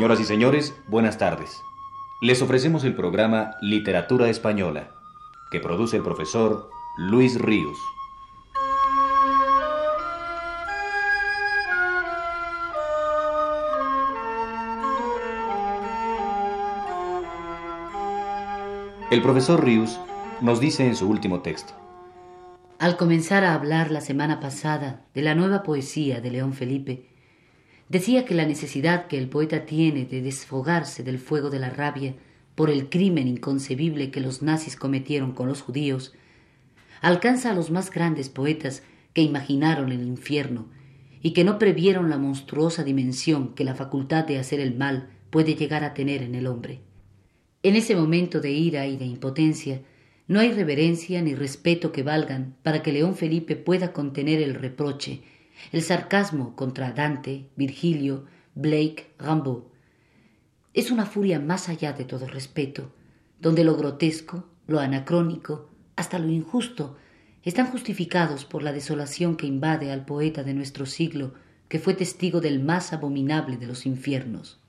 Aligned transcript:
Señoras 0.00 0.20
y 0.20 0.24
señores, 0.24 0.74
buenas 0.88 1.18
tardes. 1.18 1.62
Les 2.22 2.40
ofrecemos 2.40 2.84
el 2.84 2.94
programa 2.96 3.56
Literatura 3.60 4.30
Española, 4.30 4.88
que 5.50 5.60
produce 5.60 5.98
el 5.98 6.02
profesor 6.02 6.70
Luis 6.96 7.38
Ríos. 7.38 7.76
El 19.10 19.20
profesor 19.20 19.62
Ríos 19.62 20.00
nos 20.40 20.60
dice 20.60 20.86
en 20.86 20.96
su 20.96 21.10
último 21.10 21.42
texto. 21.42 21.74
Al 22.78 22.96
comenzar 22.96 23.44
a 23.44 23.52
hablar 23.52 23.90
la 23.90 24.00
semana 24.00 24.40
pasada 24.40 25.04
de 25.12 25.20
la 25.20 25.34
nueva 25.34 25.62
poesía 25.62 26.22
de 26.22 26.30
León 26.30 26.54
Felipe, 26.54 27.09
Decía 27.90 28.24
que 28.24 28.34
la 28.34 28.46
necesidad 28.46 29.08
que 29.08 29.18
el 29.18 29.28
poeta 29.28 29.66
tiene 29.66 30.04
de 30.04 30.22
desfogarse 30.22 31.02
del 31.02 31.18
fuego 31.18 31.50
de 31.50 31.58
la 31.58 31.70
rabia 31.70 32.14
por 32.54 32.70
el 32.70 32.88
crimen 32.88 33.26
inconcebible 33.26 34.12
que 34.12 34.20
los 34.20 34.42
nazis 34.42 34.76
cometieron 34.76 35.32
con 35.32 35.48
los 35.48 35.60
judíos, 35.60 36.14
alcanza 37.00 37.50
a 37.50 37.54
los 37.54 37.72
más 37.72 37.90
grandes 37.90 38.28
poetas 38.28 38.84
que 39.12 39.22
imaginaron 39.22 39.90
el 39.90 40.06
infierno 40.06 40.68
y 41.20 41.32
que 41.32 41.42
no 41.42 41.58
previeron 41.58 42.10
la 42.10 42.16
monstruosa 42.16 42.84
dimensión 42.84 43.54
que 43.54 43.64
la 43.64 43.74
facultad 43.74 44.24
de 44.24 44.38
hacer 44.38 44.60
el 44.60 44.76
mal 44.76 45.10
puede 45.30 45.56
llegar 45.56 45.82
a 45.82 45.92
tener 45.92 46.22
en 46.22 46.36
el 46.36 46.46
hombre. 46.46 46.78
En 47.64 47.74
ese 47.74 47.96
momento 47.96 48.40
de 48.40 48.52
ira 48.52 48.86
y 48.86 48.98
de 48.98 49.06
impotencia, 49.06 49.82
no 50.28 50.38
hay 50.38 50.52
reverencia 50.52 51.22
ni 51.22 51.34
respeto 51.34 51.90
que 51.90 52.04
valgan 52.04 52.54
para 52.62 52.84
que 52.84 52.92
León 52.92 53.16
Felipe 53.16 53.56
pueda 53.56 53.92
contener 53.92 54.40
el 54.40 54.54
reproche 54.54 55.22
el 55.72 55.82
sarcasmo 55.82 56.56
contra 56.56 56.92
Dante, 56.92 57.48
Virgilio, 57.56 58.26
Blake, 58.54 59.12
Rimbaud. 59.18 59.64
Es 60.74 60.90
una 60.90 61.06
furia 61.06 61.40
más 61.40 61.68
allá 61.68 61.92
de 61.92 62.04
todo 62.04 62.26
respeto, 62.26 62.92
donde 63.40 63.64
lo 63.64 63.76
grotesco, 63.76 64.48
lo 64.66 64.80
anacrónico, 64.80 65.70
hasta 65.96 66.18
lo 66.18 66.30
injusto, 66.30 66.96
están 67.42 67.66
justificados 67.66 68.44
por 68.44 68.62
la 68.62 68.72
desolación 68.72 69.36
que 69.36 69.46
invade 69.46 69.90
al 69.90 70.04
poeta 70.04 70.42
de 70.42 70.54
nuestro 70.54 70.86
siglo, 70.86 71.34
que 71.68 71.78
fue 71.78 71.94
testigo 71.94 72.40
del 72.40 72.62
más 72.62 72.92
abominable 72.92 73.56
de 73.56 73.66
los 73.66 73.86
infiernos. 73.86 74.60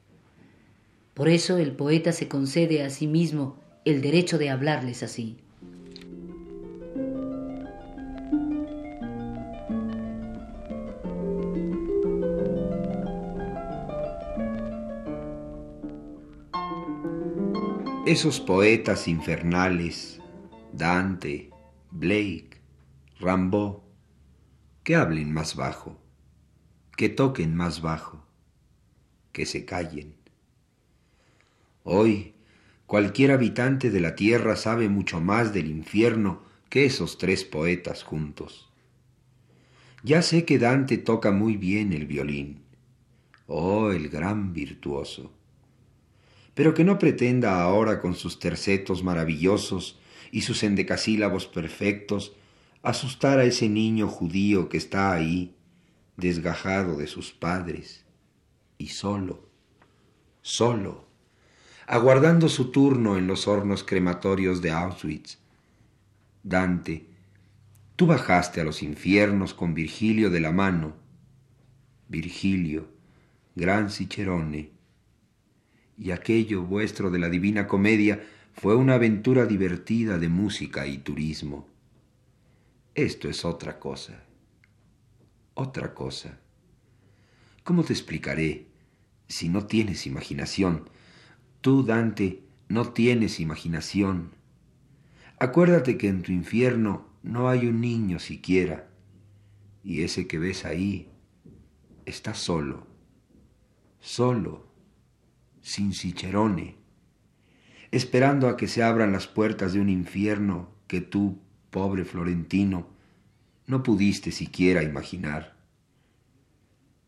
Por 1.14 1.28
eso 1.28 1.58
el 1.58 1.74
poeta 1.74 2.14
se 2.14 2.28
concede 2.28 2.84
a 2.84 2.90
sí 2.90 3.08
mismo 3.08 3.60
el 3.84 4.02
derecho 4.02 4.38
de 4.38 4.50
hablarles 4.50 5.04
así. 5.04 5.38
Esos 18.08 18.40
poetas 18.40 19.08
infernales, 19.08 20.20
Dante, 20.74 21.52
Blake, 21.92 22.60
Rimbaud, 23.20 23.78
que 24.84 24.96
hablen 24.96 25.32
más 25.32 25.56
bajo, 25.56 26.00
que 26.98 27.10
toquen 27.10 27.56
más 27.56 27.84
bajo, 27.84 28.26
que 29.32 29.46
se 29.46 29.66
callen. 29.66 30.16
Hoy 31.84 32.34
cualquier 32.88 33.34
habitante 33.34 33.92
de 33.92 34.00
la 34.00 34.16
tierra 34.16 34.56
sabe 34.56 34.90
mucho 34.90 35.22
más 35.22 35.54
del 35.54 35.68
infierno 35.68 36.42
que 36.70 36.86
esos 36.86 37.20
tres 37.20 37.44
poetas 37.44 38.02
juntos. 38.02 38.72
Ya 40.04 40.24
sé 40.24 40.44
que 40.44 40.58
Dante 40.58 40.98
toca 40.98 41.30
muy 41.30 41.56
bien 41.56 41.94
el 41.94 42.08
violín. 42.08 42.64
Oh, 43.46 43.92
el 43.92 44.10
gran 44.10 44.54
virtuoso 44.54 45.32
pero 46.54 46.74
que 46.74 46.84
no 46.84 47.00
pretenda 47.00 47.62
ahora 47.62 48.02
con 48.02 48.16
sus 48.16 48.40
tercetos 48.40 49.04
maravillosos 49.04 50.00
y 50.32 50.42
sus 50.42 50.64
endecasílabos 50.64 51.48
perfectos 51.48 52.34
asustar 52.84 53.40
a 53.40 53.44
ese 53.44 53.70
niño 53.70 54.08
judío 54.08 54.70
que 54.70 54.78
está 54.78 55.14
ahí, 55.14 55.56
desgajado 56.18 56.98
de 56.98 57.08
sus 57.08 57.32
padres, 57.32 58.06
y 58.78 58.88
solo, 58.88 59.48
solo, 60.42 61.08
aguardando 61.88 62.50
su 62.50 62.72
turno 62.72 63.18
en 63.18 63.28
los 63.28 63.48
hornos 63.48 63.84
crematorios 63.84 64.62
de 64.62 64.72
Auschwitz. 64.72 65.38
Dante, 66.44 67.08
tú 67.96 68.08
bajaste 68.08 68.62
a 68.62 68.64
los 68.64 68.82
infiernos 68.82 69.54
con 69.54 69.74
Virgilio 69.74 70.30
de 70.30 70.40
la 70.40 70.52
mano. 70.52 70.96
Virgilio, 72.08 72.88
gran 73.56 73.92
Cicerone, 73.92 74.72
y 76.02 76.10
aquello 76.10 76.64
vuestro 76.64 77.12
de 77.12 77.20
la 77.20 77.30
Divina 77.30 77.68
Comedia 77.68 78.24
fue 78.54 78.76
una 78.76 78.96
aventura 78.96 79.46
divertida 79.46 80.18
de 80.18 80.30
música 80.30 80.88
y 80.88 80.98
turismo. 80.98 81.68
Esto 82.96 83.30
es 83.30 83.46
otra 83.46 83.78
cosa. 83.78 84.24
Otra 85.54 85.94
cosa. 85.94 86.40
¿Cómo 87.64 87.84
te 87.84 87.94
explicaré 87.94 88.66
si 89.28 89.48
no 89.48 89.68
tienes 89.68 90.08
imaginación? 90.08 90.90
Tú, 91.62 91.84
Dante, 91.84 92.42
no 92.68 92.94
tienes 92.94 93.40
imaginación. 93.40 94.32
Acuérdate 95.38 96.00
que 96.00 96.08
en 96.08 96.24
tu 96.24 96.32
infierno 96.32 97.06
no 97.22 97.48
hay 97.48 97.68
un 97.68 97.80
niño 97.80 98.18
siquiera, 98.18 98.90
y 99.84 100.02
ese 100.02 100.26
que 100.26 100.40
ves 100.40 100.66
ahí 100.66 101.10
está 102.06 102.34
solo, 102.34 102.88
solo 104.00 104.71
sin 105.62 105.94
Cicerone, 105.94 106.76
esperando 107.92 108.48
a 108.48 108.58
que 108.58 108.68
se 108.68 108.84
abran 108.84 109.12
las 109.12 109.28
puertas 109.28 109.74
de 109.74 109.80
un 109.80 109.90
infierno 109.90 110.70
que 110.88 111.02
tú, 111.02 111.40
pobre 111.70 112.06
florentino, 112.06 112.88
no 113.68 113.84
pudiste 113.84 114.32
siquiera 114.32 114.84
imaginar. 114.84 115.56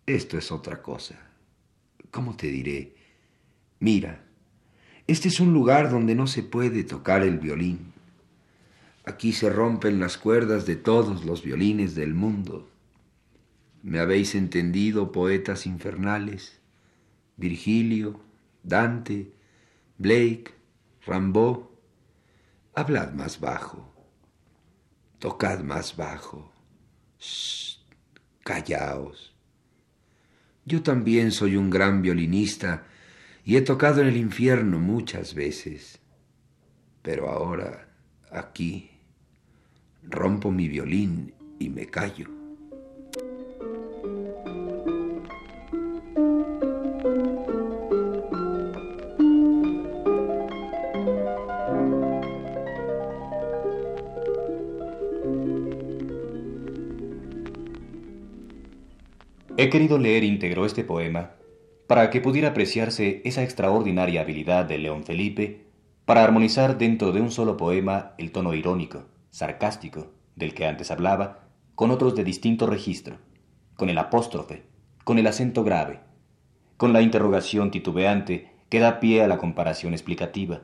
Esto 0.05 0.37
es 0.37 0.51
otra 0.51 0.81
cosa. 0.81 1.15
¿Cómo 2.11 2.35
te 2.35 2.47
diré? 2.47 2.95
Mira, 3.79 4.23
este 5.07 5.27
es 5.27 5.39
un 5.39 5.53
lugar 5.53 5.89
donde 5.89 6.15
no 6.15 6.27
se 6.27 6.43
puede 6.43 6.83
tocar 6.83 7.23
el 7.23 7.39
violín. 7.39 7.93
Aquí 9.05 9.33
se 9.33 9.49
rompen 9.49 9.99
las 9.99 10.17
cuerdas 10.17 10.65
de 10.65 10.77
todos 10.77 11.25
los 11.25 11.43
violines 11.43 11.95
del 11.95 12.13
mundo. 12.13 12.69
¿Me 13.81 13.99
habéis 13.99 14.35
entendido, 14.35 15.11
poetas 15.11 15.65
infernales? 15.65 16.61
Virgilio, 17.35 18.21
Dante, 18.63 19.31
Blake, 19.97 20.53
Rimbaud, 21.05 21.65
hablad 22.73 23.11
más 23.11 23.39
bajo, 23.39 23.93
tocad 25.19 25.59
más 25.59 25.95
bajo, 25.95 26.51
Shh, 27.19 27.79
callaos. 28.43 29.35
Yo 30.65 30.81
también 30.81 31.31
soy 31.31 31.57
un 31.57 31.69
gran 31.69 32.01
violinista 32.01 32.85
y 33.43 33.57
he 33.57 33.61
tocado 33.61 34.01
en 34.01 34.07
el 34.07 34.17
infierno 34.17 34.79
muchas 34.79 35.33
veces, 35.33 35.99
pero 37.01 37.29
ahora, 37.29 37.89
aquí, 38.31 38.91
rompo 40.03 40.51
mi 40.51 40.69
violín 40.69 41.33
y 41.59 41.69
me 41.69 41.87
callo. 41.87 42.42
He 59.63 59.69
querido 59.69 59.97
leer 59.97 60.25
íntegro 60.25 60.65
este 60.65 60.83
poema 60.83 61.35
para 61.87 62.09
que 62.09 62.19
pudiera 62.19 62.49
apreciarse 62.49 63.21
esa 63.23 63.43
extraordinaria 63.43 64.19
habilidad 64.19 64.65
de 64.65 64.77
León 64.77 65.05
Felipe 65.05 65.67
para 66.03 66.21
armonizar 66.21 66.77
dentro 66.77 67.13
de 67.13 67.21
un 67.21 67.31
solo 67.31 67.55
poema 67.55 68.11
el 68.17 68.33
tono 68.33 68.53
irónico, 68.55 69.05
sarcástico, 69.29 70.11
del 70.35 70.53
que 70.53 70.65
antes 70.65 70.91
hablaba, 70.91 71.47
con 71.75 71.91
otros 71.91 72.13
de 72.13 72.25
distinto 72.25 72.67
registro, 72.67 73.19
con 73.77 73.89
el 73.89 73.97
apóstrofe, 73.99 74.63
con 75.05 75.17
el 75.17 75.27
acento 75.27 75.63
grave, 75.63 76.01
con 76.75 76.91
la 76.91 77.01
interrogación 77.01 77.71
titubeante 77.71 78.51
que 78.67 78.81
da 78.81 78.99
pie 78.99 79.23
a 79.23 79.29
la 79.29 79.37
comparación 79.37 79.93
explicativa. 79.93 80.63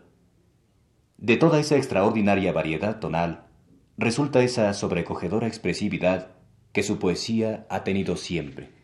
De 1.17 1.37
toda 1.37 1.61
esa 1.61 1.77
extraordinaria 1.77 2.51
variedad 2.51 2.99
tonal, 2.99 3.45
resulta 3.97 4.43
esa 4.43 4.73
sobrecogedora 4.73 5.47
expresividad 5.47 6.31
que 6.73 6.83
su 6.83 6.99
poesía 6.99 7.65
ha 7.69 7.85
tenido 7.85 8.17
siempre. 8.17 8.77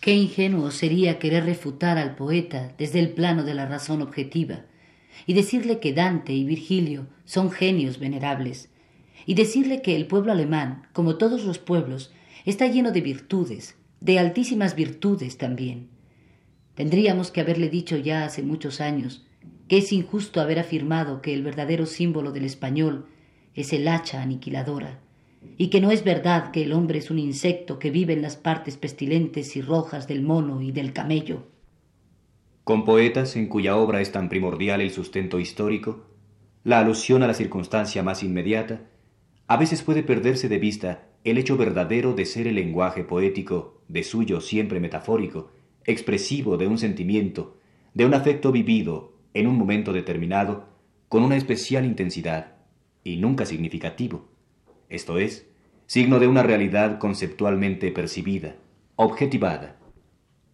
Qué 0.00 0.14
ingenuo 0.14 0.70
sería 0.70 1.18
querer 1.18 1.44
refutar 1.44 1.98
al 1.98 2.14
poeta 2.14 2.72
desde 2.78 3.00
el 3.00 3.10
plano 3.10 3.44
de 3.44 3.54
la 3.54 3.66
razón 3.66 4.02
objetiva, 4.02 4.64
y 5.26 5.34
decirle 5.34 5.80
que 5.80 5.92
Dante 5.92 6.32
y 6.32 6.44
Virgilio 6.44 7.06
son 7.24 7.50
genios 7.50 7.98
venerables, 7.98 8.70
y 9.26 9.34
decirle 9.34 9.82
que 9.82 9.96
el 9.96 10.06
pueblo 10.06 10.32
alemán, 10.32 10.86
como 10.92 11.16
todos 11.16 11.44
los 11.44 11.58
pueblos, 11.58 12.12
está 12.44 12.66
lleno 12.66 12.92
de 12.92 13.00
virtudes, 13.00 13.76
de 14.00 14.18
altísimas 14.18 14.74
virtudes 14.74 15.36
también. 15.36 15.88
Tendríamos 16.74 17.30
que 17.30 17.40
haberle 17.40 17.68
dicho 17.68 17.96
ya 17.96 18.24
hace 18.24 18.42
muchos 18.42 18.80
años 18.80 19.24
que 19.68 19.78
es 19.78 19.92
injusto 19.92 20.40
haber 20.40 20.58
afirmado 20.58 21.20
que 21.20 21.34
el 21.34 21.42
verdadero 21.42 21.86
símbolo 21.86 22.32
del 22.32 22.44
español 22.44 23.06
es 23.54 23.72
el 23.72 23.86
hacha 23.86 24.22
aniquiladora, 24.22 24.98
y 25.56 25.68
que 25.68 25.80
no 25.80 25.90
es 25.90 26.04
verdad 26.04 26.50
que 26.50 26.62
el 26.62 26.72
hombre 26.72 26.98
es 26.98 27.10
un 27.10 27.18
insecto 27.18 27.78
que 27.78 27.90
vive 27.90 28.12
en 28.12 28.22
las 28.22 28.36
partes 28.36 28.76
pestilentes 28.76 29.56
y 29.56 29.62
rojas 29.62 30.06
del 30.06 30.22
mono 30.22 30.62
y 30.62 30.72
del 30.72 30.92
camello. 30.92 31.46
Con 32.64 32.84
poetas 32.84 33.36
en 33.36 33.48
cuya 33.48 33.76
obra 33.76 34.00
es 34.00 34.12
tan 34.12 34.28
primordial 34.28 34.80
el 34.80 34.90
sustento 34.90 35.40
histórico, 35.40 36.04
la 36.64 36.80
alusión 36.80 37.22
a 37.22 37.26
la 37.26 37.34
circunstancia 37.34 38.02
más 38.02 38.22
inmediata, 38.22 38.82
a 39.46 39.56
veces 39.56 39.82
puede 39.82 40.02
perderse 40.02 40.48
de 40.48 40.58
vista 40.58 41.06
el 41.24 41.38
hecho 41.38 41.56
verdadero 41.56 42.12
de 42.12 42.26
ser 42.26 42.46
el 42.46 42.56
lenguaje 42.56 43.04
poético, 43.04 43.80
de 43.88 44.02
suyo 44.02 44.40
siempre 44.40 44.80
metafórico, 44.80 45.50
expresivo 45.84 46.56
de 46.56 46.66
un 46.66 46.78
sentimiento, 46.78 47.56
de 47.94 48.04
un 48.04 48.14
afecto 48.14 48.52
vivido 48.52 49.14
en 49.34 49.46
un 49.46 49.56
momento 49.56 49.92
determinado, 49.92 50.66
con 51.08 51.22
una 51.22 51.36
especial 51.36 51.86
intensidad, 51.86 52.56
y 53.02 53.16
nunca 53.16 53.46
significativo, 53.46 54.28
esto 54.88 55.18
es, 55.18 55.46
signo 55.86 56.18
de 56.18 56.26
una 56.26 56.42
realidad 56.42 56.98
conceptualmente 56.98 57.90
percibida, 57.92 58.56
objetivada. 58.96 59.76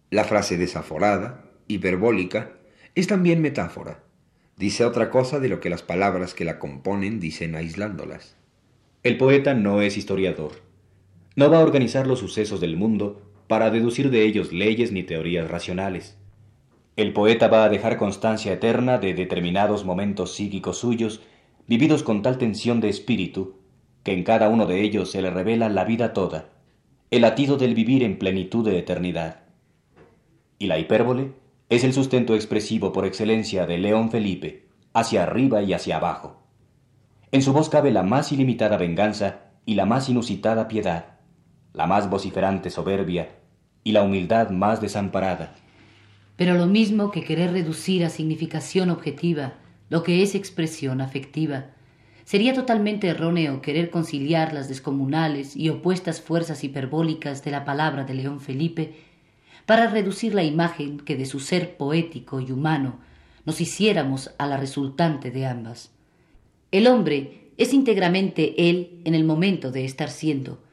La 0.09 0.23
frase 0.23 0.57
desaforada, 0.57 1.45
hiperbólica, 1.67 2.51
es 2.95 3.07
también 3.07 3.41
metáfora. 3.41 4.03
Dice 4.57 4.85
otra 4.85 5.09
cosa 5.09 5.39
de 5.39 5.49
lo 5.49 5.59
que 5.59 5.69
las 5.69 5.83
palabras 5.83 6.33
que 6.33 6.45
la 6.45 6.59
componen 6.59 7.19
dicen 7.19 7.55
aislándolas. 7.55 8.37
El 9.03 9.17
poeta 9.17 9.53
no 9.53 9.81
es 9.81 9.97
historiador. 9.97 10.53
No 11.35 11.49
va 11.49 11.57
a 11.57 11.63
organizar 11.63 12.07
los 12.07 12.19
sucesos 12.19 12.61
del 12.61 12.77
mundo 12.77 13.21
para 13.47 13.69
deducir 13.69 14.09
de 14.09 14.23
ellos 14.23 14.53
leyes 14.53 14.91
ni 14.91 15.03
teorías 15.03 15.51
racionales. 15.51 16.17
El 16.95 17.11
poeta 17.11 17.49
va 17.49 17.65
a 17.65 17.69
dejar 17.69 17.97
constancia 17.97 18.53
eterna 18.53 18.97
de 18.97 19.13
determinados 19.13 19.83
momentos 19.83 20.33
psíquicos 20.33 20.77
suyos, 20.77 21.21
vividos 21.67 22.03
con 22.03 22.21
tal 22.21 22.37
tensión 22.37 22.79
de 22.79 22.87
espíritu, 22.87 23.57
que 24.05 24.13
en 24.13 24.23
cada 24.23 24.49
uno 24.49 24.67
de 24.67 24.83
ellos 24.83 25.09
se 25.09 25.21
le 25.23 25.31
revela 25.31 25.67
la 25.67 25.83
vida 25.83 26.13
toda, 26.13 26.49
el 27.09 27.23
latido 27.23 27.57
del 27.57 27.73
vivir 27.73 28.03
en 28.03 28.19
plenitud 28.19 28.63
de 28.63 28.77
eternidad. 28.77 29.39
Y 30.59 30.67
la 30.67 30.77
hipérbole 30.77 31.31
es 31.69 31.83
el 31.83 31.91
sustento 31.91 32.35
expresivo 32.35 32.93
por 32.93 33.07
excelencia 33.07 33.65
de 33.65 33.79
León 33.79 34.11
Felipe, 34.11 34.67
hacia 34.93 35.23
arriba 35.23 35.63
y 35.63 35.73
hacia 35.73 35.97
abajo. 35.97 36.43
En 37.31 37.41
su 37.41 37.51
voz 37.51 37.67
cabe 37.67 37.91
la 37.91 38.03
más 38.03 38.31
ilimitada 38.31 38.77
venganza 38.77 39.39
y 39.65 39.73
la 39.73 39.87
más 39.87 40.07
inusitada 40.07 40.67
piedad, 40.67 41.17
la 41.73 41.87
más 41.87 42.07
vociferante 42.07 42.69
soberbia 42.69 43.29
y 43.83 43.91
la 43.91 44.03
humildad 44.03 44.51
más 44.51 44.81
desamparada. 44.81 45.55
Pero 46.35 46.53
lo 46.53 46.67
mismo 46.67 47.09
que 47.09 47.23
querer 47.23 47.53
reducir 47.53 48.05
a 48.05 48.09
significación 48.09 48.91
objetiva 48.91 49.53
lo 49.89 50.03
que 50.03 50.21
es 50.21 50.35
expresión 50.35 51.01
afectiva, 51.01 51.71
sería 52.25 52.53
totalmente 52.53 53.07
erróneo 53.07 53.61
querer 53.61 53.91
conciliar 53.91 54.51
las 54.51 54.67
descomunales 54.67 55.55
y 55.55 55.69
opuestas 55.69 56.21
fuerzas 56.21 56.63
hiperbólicas 56.63 57.43
de 57.43 57.51
la 57.51 57.63
palabra 57.63 58.03
de 58.03 58.15
León 58.15 58.41
Felipe 58.41 58.95
para 59.65 59.87
reducir 59.89 60.33
la 60.33 60.43
imagen 60.43 60.99
que 60.99 61.15
de 61.15 61.25
su 61.25 61.39
ser 61.39 61.77
poético 61.77 62.41
y 62.41 62.51
humano 62.51 62.99
nos 63.45 63.61
hiciéramos 63.61 64.31
a 64.39 64.47
la 64.47 64.57
resultante 64.57 65.29
de 65.31 65.45
ambas. 65.45 65.91
El 66.71 66.87
hombre 66.87 67.51
es 67.57 67.73
íntegramente 67.73 68.69
él 68.69 69.01
en 69.05 69.13
el 69.13 69.23
momento 69.23 69.71
de 69.71 69.85
estar 69.85 70.09
siendo, 70.09 70.63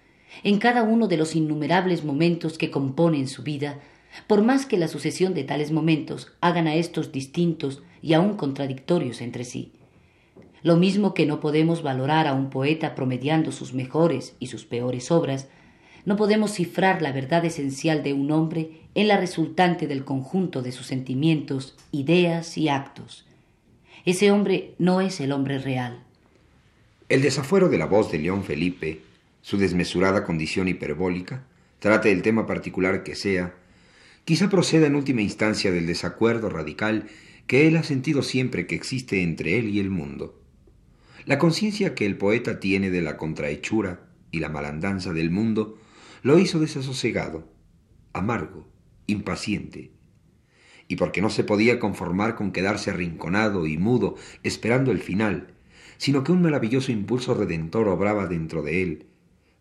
en 0.43 0.58
cada 0.58 0.82
uno 0.82 1.06
de 1.06 1.19
los 1.19 1.37
innumerables 1.37 2.02
momentos 2.02 2.56
que 2.56 2.70
componen 2.70 3.28
su 3.28 3.43
vida, 3.43 3.78
por 4.26 4.43
más 4.43 4.64
que 4.64 4.78
la 4.78 4.88
sucesión 4.88 5.34
de 5.34 5.44
tales 5.44 5.70
momentos 5.70 6.32
hagan 6.40 6.66
a 6.66 6.75
estos 6.75 7.12
distintos 7.12 7.82
y 8.00 8.14
aun 8.14 8.37
contradictorios 8.37 9.20
entre 9.20 9.44
sí. 9.44 9.72
Lo 10.62 10.76
mismo 10.76 11.14
que 11.14 11.26
no 11.26 11.41
podemos 11.41 11.82
valorar 11.82 12.26
a 12.26 12.35
un 12.35 12.50
poeta 12.50 12.94
promediando 12.94 13.53
sus 13.53 13.75
mejores 13.75 14.35
y 14.38 14.47
sus 14.47 14.64
peores 14.64 15.11
obras, 15.11 15.49
no 16.05 16.17
podemos 16.17 16.53
cifrar 16.53 17.03
la 17.03 17.12
verdad 17.12 17.44
esencial 17.44 18.03
de 18.03 18.12
un 18.12 18.31
hombre 18.31 18.82
en 18.94 19.09
la 19.09 19.17
resultante 19.17 19.87
del 19.87 20.05
conjunto 20.05 20.62
de 20.62 20.73
sus 20.73 20.87
sentimientos, 20.87 21.76
ideas 21.91 22.56
y 22.59 22.69
actos. 22.69 23.26
Ese 24.05 24.31
hombre 24.31 24.75
no 24.79 25.00
es 25.00 25.20
el 25.20 25.32
hombre 25.32 25.59
real. 25.59 26.03
El 27.08 27.23
desafuero 27.23 27.69
de 27.69 27.79
la 27.79 27.87
voz 27.87 28.11
de 28.11 28.19
León 28.19 28.43
Felipe 28.43 29.03
su 29.43 29.58
desmesurada 29.58 30.25
condición 30.25 30.69
hiperbólica, 30.69 31.44
trate 31.81 32.12
el 32.12 32.23
tema 32.23 32.47
particular 32.47 33.03
que 33.03 33.17
sea, 33.17 33.55
quizá 34.25 34.49
proceda 34.49 34.87
en 34.87 34.94
última 34.94 35.20
instancia 35.20 35.73
del 35.73 35.87
desacuerdo 35.87 36.49
radical 36.49 37.08
que 37.49 37.67
él 37.67 37.76
ha 37.76 37.82
sentido 37.82 38.23
siempre 38.23 38.67
que 38.69 38.76
existe 38.76 39.23
entre 39.23 39.58
él 39.58 39.69
y 39.69 39.81
el 39.81 39.91
mundo. 39.91 40.38
La 41.24 41.38
conciencia 41.38 41.94
que 41.94 42.04
el 42.04 42.16
poeta 42.16 42.58
tiene 42.58 42.90
de 42.90 43.00
la 43.00 43.16
contrahechura 43.16 44.08
y 44.32 44.40
la 44.40 44.48
malandanza 44.48 45.12
del 45.12 45.30
mundo 45.30 45.78
lo 46.22 46.38
hizo 46.38 46.58
desasosegado, 46.58 47.48
amargo, 48.12 48.69
impaciente, 49.06 49.92
y 50.88 50.96
porque 50.96 51.22
no 51.22 51.30
se 51.30 51.44
podía 51.44 51.78
conformar 51.78 52.34
con 52.34 52.50
quedarse 52.50 52.90
arrinconado 52.90 53.66
y 53.66 53.78
mudo 53.78 54.16
esperando 54.42 54.90
el 54.90 54.98
final, 54.98 55.54
sino 55.96 56.24
que 56.24 56.32
un 56.32 56.42
maravilloso 56.42 56.90
impulso 56.90 57.34
redentor 57.34 57.86
obraba 57.88 58.26
dentro 58.26 58.62
de 58.62 58.82
él, 58.82 59.06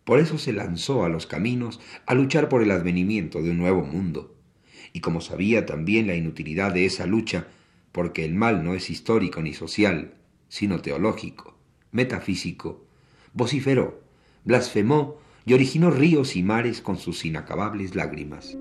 por 0.04 0.20
eso 0.20 0.40
se 0.40 0.54
lanzó 0.54 1.06
a 1.06 1.10
los 1.10 1.28
caminos 1.28 1.80
a 2.08 2.16
luchar 2.16 2.50
por 2.50 2.64
el 2.64 2.72
advenimiento 2.72 3.44
de 3.44 3.52
un 3.52 3.60
nuevo 3.60 3.84
mundo. 3.84 4.36
Y 4.94 5.00
como 5.02 5.22
sabía 5.22 5.68
también 5.68 6.08
la 6.08 6.16
inutilidad 6.16 6.74
de 6.74 6.86
esa 6.86 7.06
lucha, 7.06 7.48
porque 7.92 8.26
el 8.26 8.34
mal 8.34 8.64
no 8.64 8.74
es 8.74 8.90
histórico 8.90 9.42
ni 9.42 9.54
social, 9.54 10.16
sino 10.52 10.82
teológico, 10.82 11.56
metafísico, 11.94 12.84
vociferó, 13.34 14.02
blasfemó 14.44 15.16
y 15.46 15.54
originó 15.54 15.92
ríos 15.92 16.36
y 16.36 16.44
mares 16.44 16.82
con 16.82 16.98
sus 16.98 17.24
inacabables 17.24 17.96
lágrimas. 17.96 18.58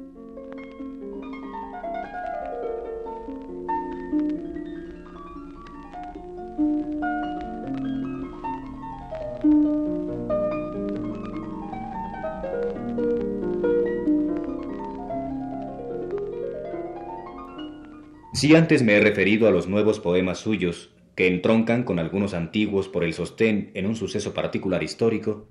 Si 18.33 18.55
antes 18.55 18.85
me 18.85 18.95
he 18.95 19.00
referido 19.00 19.49
a 19.49 19.50
los 19.50 19.67
nuevos 19.67 19.99
poemas 19.99 20.38
suyos, 20.38 20.91
que 21.21 21.27
entroncan 21.27 21.83
con 21.83 21.99
algunos 21.99 22.33
antiguos 22.33 22.89
por 22.89 23.05
el 23.05 23.12
sostén 23.12 23.73
en 23.75 23.85
un 23.85 23.95
suceso 23.95 24.33
particular 24.33 24.83
histórico, 24.83 25.45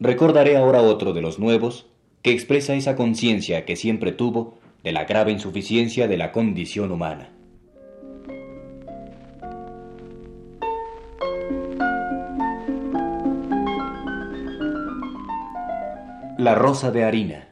recordaré 0.00 0.56
ahora 0.56 0.80
otro 0.80 1.12
de 1.12 1.20
los 1.20 1.38
nuevos, 1.38 1.84
que 2.22 2.32
expresa 2.32 2.74
esa 2.76 2.96
conciencia 2.96 3.66
que 3.66 3.76
siempre 3.76 4.12
tuvo 4.12 4.56
de 4.82 4.92
la 4.92 5.04
grave 5.04 5.30
insuficiencia 5.30 6.08
de 6.08 6.16
la 6.16 6.32
condición 6.32 6.90
humana. 6.92 7.28
La 16.38 16.54
rosa 16.54 16.90
de 16.90 17.04
harina. 17.04 17.48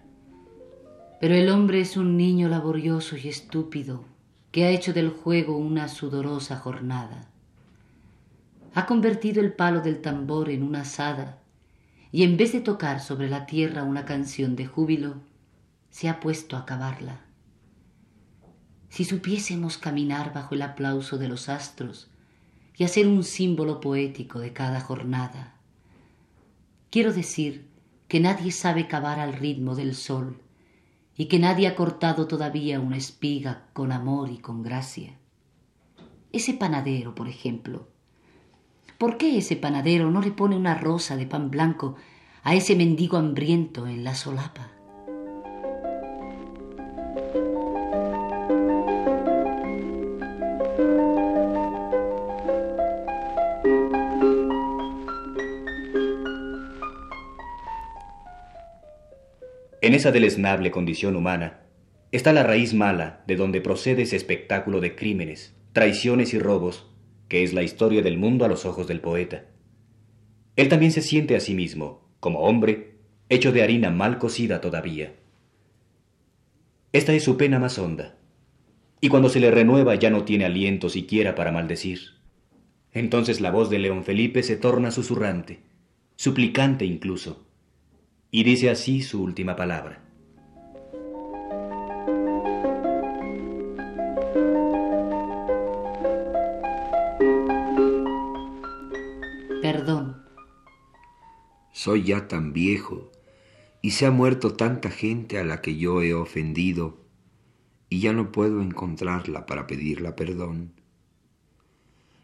Pero 1.20 1.34
el 1.34 1.50
hombre 1.50 1.82
es 1.82 1.98
un 1.98 2.16
niño 2.16 2.48
laborioso 2.48 3.18
y 3.18 3.28
estúpido, 3.28 4.06
que 4.50 4.64
ha 4.64 4.70
hecho 4.70 4.94
del 4.94 5.10
juego 5.10 5.58
una 5.58 5.88
sudorosa 5.88 6.56
jornada. 6.56 7.29
Ha 8.74 8.86
convertido 8.86 9.40
el 9.40 9.52
palo 9.52 9.80
del 9.80 10.00
tambor 10.00 10.48
en 10.48 10.62
una 10.62 10.82
asada 10.82 11.38
y 12.12 12.22
en 12.22 12.36
vez 12.36 12.52
de 12.52 12.60
tocar 12.60 13.00
sobre 13.00 13.28
la 13.28 13.46
tierra 13.46 13.82
una 13.82 14.04
canción 14.04 14.56
de 14.56 14.66
júbilo, 14.66 15.16
se 15.90 16.08
ha 16.08 16.20
puesto 16.20 16.56
a 16.56 16.66
cavarla. 16.66 17.20
Si 18.88 19.04
supiésemos 19.04 19.78
caminar 19.78 20.32
bajo 20.32 20.54
el 20.54 20.62
aplauso 20.62 21.18
de 21.18 21.28
los 21.28 21.48
astros 21.48 22.10
y 22.76 22.84
hacer 22.84 23.06
un 23.06 23.24
símbolo 23.24 23.80
poético 23.80 24.40
de 24.40 24.52
cada 24.52 24.80
jornada. 24.80 25.54
Quiero 26.90 27.12
decir 27.12 27.68
que 28.08 28.20
nadie 28.20 28.50
sabe 28.50 28.88
cavar 28.88 29.20
al 29.20 29.34
ritmo 29.34 29.74
del 29.74 29.94
sol 29.94 30.40
y 31.14 31.26
que 31.26 31.38
nadie 31.38 31.68
ha 31.68 31.76
cortado 31.76 32.26
todavía 32.26 32.80
una 32.80 32.96
espiga 32.96 33.66
con 33.74 33.92
amor 33.92 34.30
y 34.30 34.38
con 34.38 34.62
gracia. 34.62 35.18
Ese 36.32 36.54
panadero, 36.54 37.14
por 37.14 37.28
ejemplo. 37.28 37.89
¿Por 39.00 39.16
qué 39.16 39.38
ese 39.38 39.56
panadero 39.56 40.10
no 40.10 40.20
le 40.20 40.30
pone 40.30 40.56
una 40.56 40.74
rosa 40.74 41.16
de 41.16 41.24
pan 41.24 41.50
blanco 41.50 41.96
a 42.42 42.54
ese 42.54 42.76
mendigo 42.76 43.16
hambriento 43.16 43.86
en 43.86 44.04
la 44.04 44.14
solapa? 44.14 44.72
En 59.80 59.94
esa 59.94 60.12
deleznable 60.12 60.70
condición 60.70 61.16
humana, 61.16 61.60
está 62.12 62.34
la 62.34 62.42
raíz 62.42 62.74
mala 62.74 63.24
de 63.26 63.36
donde 63.36 63.62
procede 63.62 64.02
ese 64.02 64.16
espectáculo 64.16 64.82
de 64.82 64.94
crímenes, 64.94 65.56
traiciones 65.72 66.34
y 66.34 66.38
robos, 66.38 66.89
que 67.30 67.44
es 67.44 67.54
la 67.54 67.62
historia 67.62 68.02
del 68.02 68.18
mundo 68.18 68.44
a 68.44 68.48
los 68.48 68.66
ojos 68.66 68.88
del 68.88 69.00
poeta. 69.00 69.44
Él 70.56 70.68
también 70.68 70.90
se 70.90 71.00
siente 71.00 71.36
a 71.36 71.40
sí 71.40 71.54
mismo, 71.54 72.10
como 72.18 72.40
hombre, 72.40 72.96
hecho 73.28 73.52
de 73.52 73.62
harina 73.62 73.90
mal 73.90 74.18
cocida 74.18 74.60
todavía. 74.60 75.14
Esta 76.92 77.14
es 77.14 77.22
su 77.22 77.36
pena 77.36 77.60
más 77.60 77.78
honda, 77.78 78.18
y 79.00 79.08
cuando 79.08 79.28
se 79.28 79.38
le 79.38 79.52
renueva 79.52 79.94
ya 79.94 80.10
no 80.10 80.24
tiene 80.24 80.44
aliento 80.44 80.88
siquiera 80.88 81.36
para 81.36 81.52
maldecir. 81.52 82.00
Entonces 82.92 83.40
la 83.40 83.52
voz 83.52 83.70
de 83.70 83.78
León 83.78 84.02
Felipe 84.02 84.42
se 84.42 84.56
torna 84.56 84.90
susurrante, 84.90 85.60
suplicante 86.16 86.84
incluso, 86.84 87.46
y 88.32 88.42
dice 88.42 88.70
así 88.70 89.02
su 89.02 89.22
última 89.22 89.54
palabra. 89.54 90.02
Perdón. 99.72 100.16
Soy 101.70 102.02
ya 102.02 102.26
tan 102.26 102.52
viejo 102.52 103.12
y 103.80 103.92
se 103.92 104.04
ha 104.04 104.10
muerto 104.10 104.54
tanta 104.54 104.90
gente 104.90 105.38
a 105.38 105.44
la 105.44 105.62
que 105.62 105.76
yo 105.76 106.02
he 106.02 106.12
ofendido 106.12 106.98
y 107.88 108.00
ya 108.00 108.12
no 108.12 108.32
puedo 108.32 108.62
encontrarla 108.62 109.46
para 109.46 109.68
pedirla 109.68 110.16
perdón. 110.16 110.72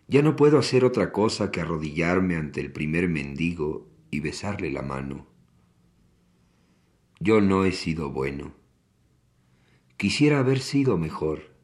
Ya 0.09 0.23
no 0.23 0.35
puedo 0.35 0.59
hacer 0.59 0.85
otra 0.85 1.13
cosa 1.13 1.53
que 1.53 1.61
arrodillarme 1.61 2.35
ante 2.35 2.61
el 2.61 2.73
primer 2.73 3.09
mendigo 3.09 3.87
y 4.11 4.19
besarle 4.19 4.73
la 4.73 4.83
mano. 4.83 5.29
Yo 7.21 7.41
no 7.41 7.65
he 7.65 7.71
sido 7.71 8.11
bueno. 8.11 8.55
Quisiera 9.97 10.41
haber 10.41 10.59
sido 10.59 10.99
mejor. 10.99 11.55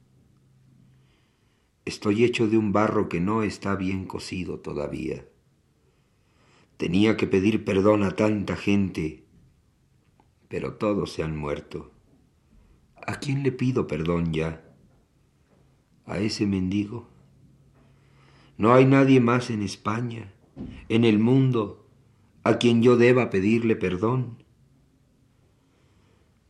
Estoy 1.85 2.23
hecho 2.23 2.47
de 2.47 2.57
un 2.57 2.71
barro 2.71 3.09
que 3.09 3.19
no 3.19 3.43
está 3.43 3.75
bien 3.75 4.05
cocido 4.05 4.61
todavía. 4.61 5.27
Tenía 6.77 7.17
que 7.17 7.27
pedir 7.27 7.65
perdón 7.65 8.03
a 8.03 8.13
tanta 8.13 8.57
gente, 8.57 9.25
pero 10.49 10.75
todos 10.75 11.13
se 11.13 11.23
han 11.23 11.37
muerto. 11.37 11.93
¿A 13.07 13.19
quién 13.21 13.43
le 13.43 13.53
pido 13.53 13.87
perdón 13.87 14.33
ya? 14.33 14.65
¿A 16.05 16.19
ese 16.19 16.47
mendigo? 16.47 17.09
No 18.59 18.75
hay 18.75 18.85
nadie 18.85 19.21
más 19.21 19.51
en 19.51 19.63
España, 19.63 20.33
en 20.89 21.05
el 21.05 21.19
mundo, 21.19 21.89
a 22.45 22.59
quien 22.59 22.83
yo 22.83 22.97
deba 22.97 23.31
pedirle 23.31 23.77
perdón. 23.77 24.43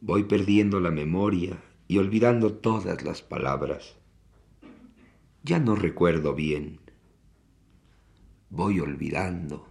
Voy 0.01 0.25
perdiendo 0.25 0.81
la 0.81 0.91
memoria 0.91 1.63
y 1.87 1.99
olvidando 1.99 2.55
todas 2.55 3.05
las 3.05 3.23
palabras. 3.23 3.97
Ya 5.43 5.59
no 5.59 5.77
recuerdo 5.77 6.35
bien. 6.35 6.81
Voy 8.51 8.81
olvidando, 8.81 9.69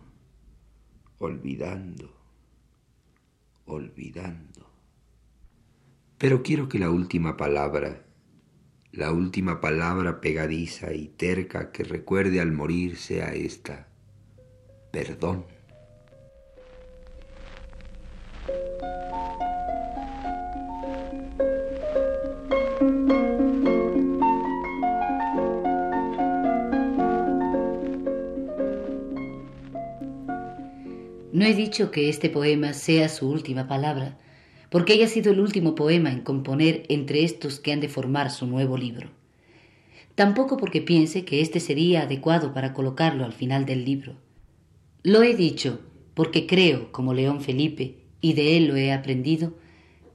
olvidando, 1.22 2.14
olvidando. 3.66 4.70
Pero 6.18 6.44
quiero 6.44 6.68
que 6.68 6.80
la 6.80 6.90
última 6.90 7.38
palabra 7.38 8.06
la 8.94 9.14
última 9.14 9.62
palabra 9.62 10.20
pegadiza 10.20 10.94
y 10.94 11.08
terca 11.08 11.72
que 11.72 11.84
recuerde 11.86 12.42
al 12.42 12.52
morir 12.52 12.98
sea 12.98 13.34
esta, 13.34 13.88
perdón. 14.92 15.46
No 31.42 31.48
he 31.48 31.56
dicho 31.56 31.90
que 31.90 32.08
este 32.08 32.30
poema 32.30 32.72
sea 32.72 33.10
su 33.10 33.28
última 33.28 33.68
palabra, 33.68 34.16
porque 34.70 34.94
haya 34.94 35.08
sido 35.08 35.32
el 35.32 35.40
último 35.40 35.74
poema 35.74 36.12
en 36.12 36.22
componer 36.22 36.84
entre 36.88 37.24
estos 37.24 37.60
que 37.60 37.72
han 37.72 37.80
de 37.80 37.90
formar 37.90 38.30
su 38.30 38.46
nuevo 38.46 38.78
libro. 38.78 39.10
Tampoco 40.14 40.58
porque 40.58 40.84
piense 40.84 41.26
que 41.26 41.42
éste 41.42 41.60
sería 41.60 42.04
adecuado 42.04 42.54
para 42.54 42.74
colocarlo 42.74 43.26
al 43.26 43.34
final 43.34 43.66
del 43.66 43.86
libro. 43.86 44.18
Lo 45.02 45.24
he 45.24 45.36
dicho 45.36 45.82
porque 46.14 46.46
creo, 46.46 46.92
como 46.92 47.16
León 47.16 47.42
Felipe, 47.42 48.04
y 48.22 48.34
de 48.34 48.56
él 48.56 48.68
lo 48.68 48.76
he 48.76 48.92
aprendido, 48.92 49.58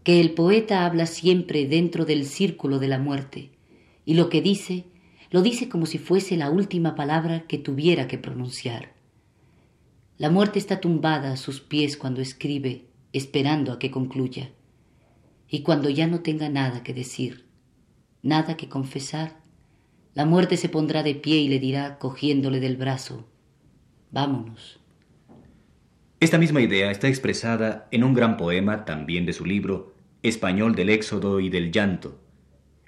que 0.04 0.20
el 0.20 0.30
poeta 0.30 0.86
habla 0.86 1.06
siempre 1.06 1.66
dentro 1.66 2.04
del 2.04 2.24
círculo 2.24 2.78
de 2.78 2.86
la 2.86 3.00
muerte, 3.00 3.50
y 4.04 4.14
lo 4.14 4.28
que 4.28 4.42
dice, 4.42 4.84
lo 5.32 5.42
dice 5.42 5.68
como 5.68 5.86
si 5.86 5.98
fuese 5.98 6.36
la 6.36 6.50
última 6.50 6.94
palabra 6.94 7.48
que 7.48 7.58
tuviera 7.58 8.06
que 8.06 8.16
pronunciar. 8.16 8.95
La 10.18 10.30
muerte 10.30 10.58
está 10.58 10.80
tumbada 10.80 11.32
a 11.32 11.36
sus 11.36 11.60
pies 11.60 11.98
cuando 11.98 12.22
escribe, 12.22 12.86
esperando 13.12 13.72
a 13.72 13.78
que 13.78 13.90
concluya. 13.90 14.50
Y 15.48 15.62
cuando 15.62 15.90
ya 15.90 16.06
no 16.06 16.20
tenga 16.20 16.48
nada 16.48 16.82
que 16.82 16.94
decir, 16.94 17.44
nada 18.22 18.56
que 18.56 18.68
confesar, 18.68 19.36
la 20.14 20.24
muerte 20.24 20.56
se 20.56 20.70
pondrá 20.70 21.02
de 21.02 21.14
pie 21.14 21.36
y 21.36 21.48
le 21.48 21.58
dirá, 21.58 21.98
cogiéndole 21.98 22.60
del 22.60 22.78
brazo, 22.78 23.28
vámonos. 24.10 24.80
Esta 26.18 26.38
misma 26.38 26.62
idea 26.62 26.90
está 26.90 27.08
expresada 27.08 27.86
en 27.90 28.02
un 28.02 28.14
gran 28.14 28.38
poema 28.38 28.86
también 28.86 29.26
de 29.26 29.34
su 29.34 29.44
libro, 29.44 29.94
Español 30.22 30.74
del 30.74 30.88
Éxodo 30.88 31.40
y 31.40 31.50
del 31.50 31.70
Llanto, 31.70 32.18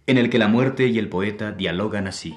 en 0.07 0.17
el 0.17 0.31
que 0.31 0.39
la 0.39 0.49
muerte 0.49 0.87
y 0.87 0.99
el 0.99 1.11
poeta 1.11 1.53
dialogan 1.53 2.07
así. 2.07 2.35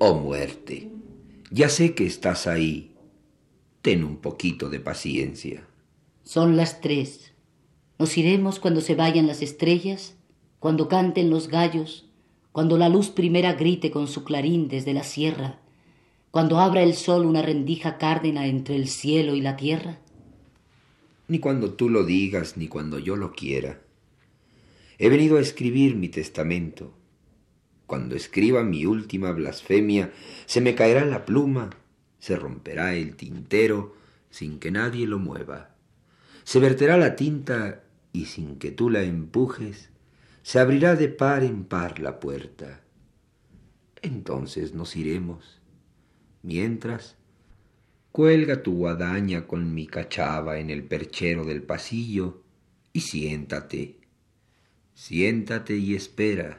Oh 0.00 0.14
muerte, 0.14 0.88
ya 1.50 1.68
sé 1.68 1.96
que 1.96 2.06
estás 2.06 2.46
ahí. 2.46 2.92
Ten 3.82 4.04
un 4.04 4.18
poquito 4.18 4.70
de 4.70 4.78
paciencia. 4.78 5.66
Son 6.22 6.56
las 6.56 6.80
tres. 6.80 7.32
Nos 7.98 8.16
iremos 8.16 8.60
cuando 8.60 8.80
se 8.80 8.94
vayan 8.94 9.26
las 9.26 9.42
estrellas, 9.42 10.14
cuando 10.60 10.86
canten 10.86 11.30
los 11.30 11.48
gallos, 11.48 12.06
cuando 12.52 12.78
la 12.78 12.88
luz 12.88 13.08
primera 13.08 13.54
grite 13.54 13.90
con 13.90 14.06
su 14.06 14.22
clarín 14.22 14.68
desde 14.68 14.94
la 14.94 15.02
sierra, 15.02 15.58
cuando 16.30 16.60
abra 16.60 16.84
el 16.84 16.94
sol 16.94 17.26
una 17.26 17.42
rendija 17.42 17.98
cárdena 17.98 18.46
entre 18.46 18.76
el 18.76 18.86
cielo 18.86 19.34
y 19.34 19.40
la 19.40 19.56
tierra. 19.56 19.98
Ni 21.26 21.40
cuando 21.40 21.72
tú 21.72 21.88
lo 21.88 22.04
digas, 22.04 22.56
ni 22.56 22.68
cuando 22.68 23.00
yo 23.00 23.16
lo 23.16 23.32
quiera. 23.32 23.80
He 24.98 25.08
venido 25.08 25.38
a 25.38 25.40
escribir 25.40 25.96
mi 25.96 26.08
testamento 26.08 26.92
cuando 27.88 28.16
escriba 28.16 28.62
mi 28.62 28.84
última 28.84 29.32
blasfemia, 29.32 30.12
se 30.44 30.60
me 30.60 30.74
caerá 30.74 31.06
la 31.06 31.24
pluma, 31.24 31.70
se 32.18 32.36
romperá 32.36 32.94
el 32.94 33.16
tintero 33.16 33.96
sin 34.28 34.58
que 34.58 34.70
nadie 34.70 35.06
lo 35.06 35.18
mueva. 35.18 35.70
Se 36.44 36.60
verterá 36.60 36.98
la 36.98 37.16
tinta 37.16 37.82
y 38.12 38.26
sin 38.26 38.58
que 38.58 38.72
tú 38.72 38.90
la 38.90 39.04
empujes, 39.04 39.88
se 40.42 40.58
abrirá 40.58 40.96
de 40.96 41.08
par 41.08 41.42
en 41.42 41.64
par 41.64 41.98
la 41.98 42.20
puerta. 42.20 42.82
Entonces 44.02 44.74
nos 44.74 44.94
iremos. 44.94 45.62
Mientras, 46.42 47.16
cuelga 48.12 48.62
tu 48.62 48.74
guadaña 48.76 49.46
con 49.46 49.72
mi 49.72 49.86
cachava 49.86 50.58
en 50.58 50.68
el 50.68 50.84
perchero 50.84 51.46
del 51.46 51.62
pasillo 51.62 52.42
y 52.92 53.00
siéntate. 53.00 53.96
Siéntate 54.92 55.78
y 55.78 55.94
espera. 55.94 56.58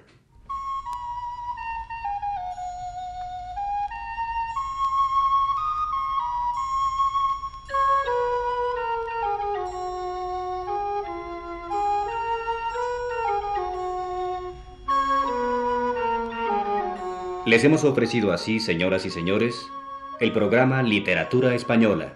Les 17.50 17.64
hemos 17.64 17.84
ofrecido 17.84 18.32
así, 18.32 18.60
señoras 18.60 19.08
y 19.08 19.10
señores, 19.10 19.72
el 20.20 20.32
programa 20.32 20.84
Literatura 20.84 21.56
Española, 21.56 22.14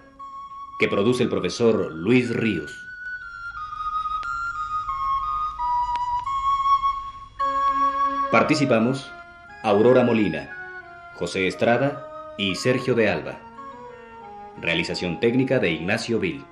que 0.78 0.88
produce 0.88 1.24
el 1.24 1.30
profesor 1.30 1.92
Luis 1.92 2.30
Ríos. 2.30 2.72
Participamos 8.32 9.12
Aurora 9.63 10.04
Molina, 10.04 10.52
José 11.16 11.48
Estrada 11.48 12.36
y 12.38 12.54
Sergio 12.54 12.94
de 12.94 13.10
Alba. 13.10 13.40
Realización 14.62 15.20
técnica 15.20 15.58
de 15.58 15.72
Ignacio 15.72 16.20
Vil. 16.20 16.46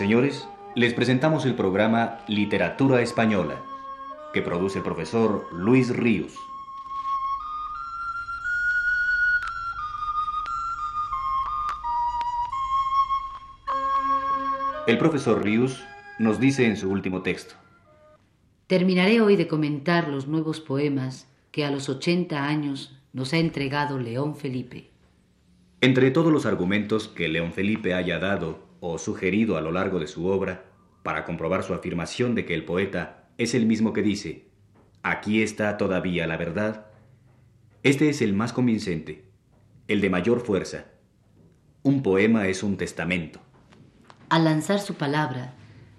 Señores, 0.00 0.48
les 0.74 0.94
presentamos 0.94 1.44
el 1.44 1.54
programa 1.54 2.20
Literatura 2.26 3.02
Española, 3.02 3.60
que 4.32 4.40
produce 4.40 4.78
el 4.78 4.82
profesor 4.82 5.46
Luis 5.52 5.94
Ríos. 5.94 6.32
El 14.86 14.96
profesor 14.96 15.44
Ríos 15.44 15.84
nos 16.18 16.40
dice 16.40 16.64
en 16.64 16.78
su 16.78 16.90
último 16.90 17.20
texto. 17.20 17.56
Terminaré 18.68 19.20
hoy 19.20 19.36
de 19.36 19.48
comentar 19.48 20.08
los 20.08 20.26
nuevos 20.26 20.60
poemas 20.60 21.28
que 21.52 21.66
a 21.66 21.70
los 21.70 21.90
80 21.90 22.42
años 22.42 22.98
nos 23.12 23.34
ha 23.34 23.36
entregado 23.36 23.98
León 23.98 24.34
Felipe. 24.34 24.88
Entre 25.82 26.10
todos 26.10 26.32
los 26.32 26.46
argumentos 26.46 27.06
que 27.06 27.28
León 27.28 27.52
Felipe 27.52 27.92
haya 27.92 28.18
dado 28.18 28.69
o 28.80 28.98
sugerido 28.98 29.56
a 29.56 29.60
lo 29.60 29.72
largo 29.72 29.98
de 29.98 30.06
su 30.06 30.26
obra, 30.26 30.64
para 31.02 31.24
comprobar 31.24 31.62
su 31.62 31.72
afirmación 31.74 32.34
de 32.34 32.44
que 32.44 32.54
el 32.54 32.64
poeta 32.64 33.28
es 33.38 33.54
el 33.54 33.66
mismo 33.66 33.92
que 33.92 34.02
dice, 34.02 34.48
aquí 35.02 35.42
está 35.42 35.76
todavía 35.76 36.26
la 36.26 36.36
verdad, 36.36 36.86
este 37.82 38.10
es 38.10 38.20
el 38.20 38.34
más 38.34 38.52
convincente, 38.52 39.24
el 39.88 40.00
de 40.00 40.10
mayor 40.10 40.40
fuerza. 40.40 40.86
Un 41.82 42.02
poema 42.02 42.46
es 42.48 42.62
un 42.62 42.76
testamento. 42.76 43.40
Al 44.28 44.44
lanzar 44.44 44.80
su 44.80 44.94
palabra, 44.94 45.54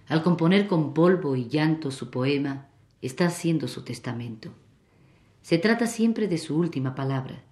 al 0.08 0.22
componer 0.22 0.68
con 0.68 0.94
polvo 0.94 1.36
y 1.36 1.48
llanto 1.48 1.90
su 1.90 2.12
poema, 2.12 2.68
está 3.02 3.26
haciendo 3.26 3.68
su 3.68 3.84
testamento. 3.84 4.54
Se 5.42 5.58
trata 5.58 5.88
siempre 5.88 6.28
de 6.28 6.38
su 6.38 6.56
última 6.56 6.94
palabra, 6.94 7.44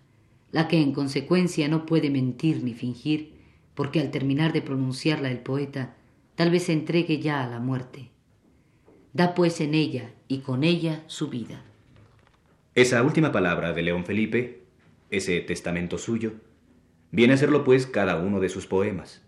la 0.51 0.67
que 0.67 0.79
en 0.79 0.93
consecuencia 0.93 1.67
no 1.67 1.87
puede 1.87 2.11
mentir 2.11 2.63
ni 2.63 2.73
fingir, 2.73 3.38
porque 3.79 4.01
al 4.01 4.11
terminar 4.11 4.51
de 4.51 4.61
pronunciarla 4.61 5.31
el 5.31 5.39
poeta 5.39 5.95
tal 6.35 6.51
vez 6.51 6.63
se 6.63 6.73
entregue 6.73 7.19
ya 7.19 7.41
a 7.41 7.47
la 7.47 7.61
muerte. 7.61 8.09
Da 9.13 9.33
pues 9.33 9.61
en 9.61 9.73
ella 9.73 10.11
y 10.27 10.39
con 10.39 10.65
ella 10.65 11.05
su 11.07 11.29
vida. 11.29 11.63
Esa 12.75 13.01
última 13.03 13.31
palabra 13.31 13.71
de 13.71 13.81
León 13.81 14.03
Felipe, 14.03 14.63
ese 15.11 15.39
testamento 15.39 15.97
suyo, 15.97 16.33
viene 17.11 17.35
a 17.35 17.37
serlo 17.37 17.63
pues 17.63 17.87
cada 17.87 18.17
uno 18.17 18.41
de 18.41 18.49
sus 18.49 18.67
poemas. 18.67 19.25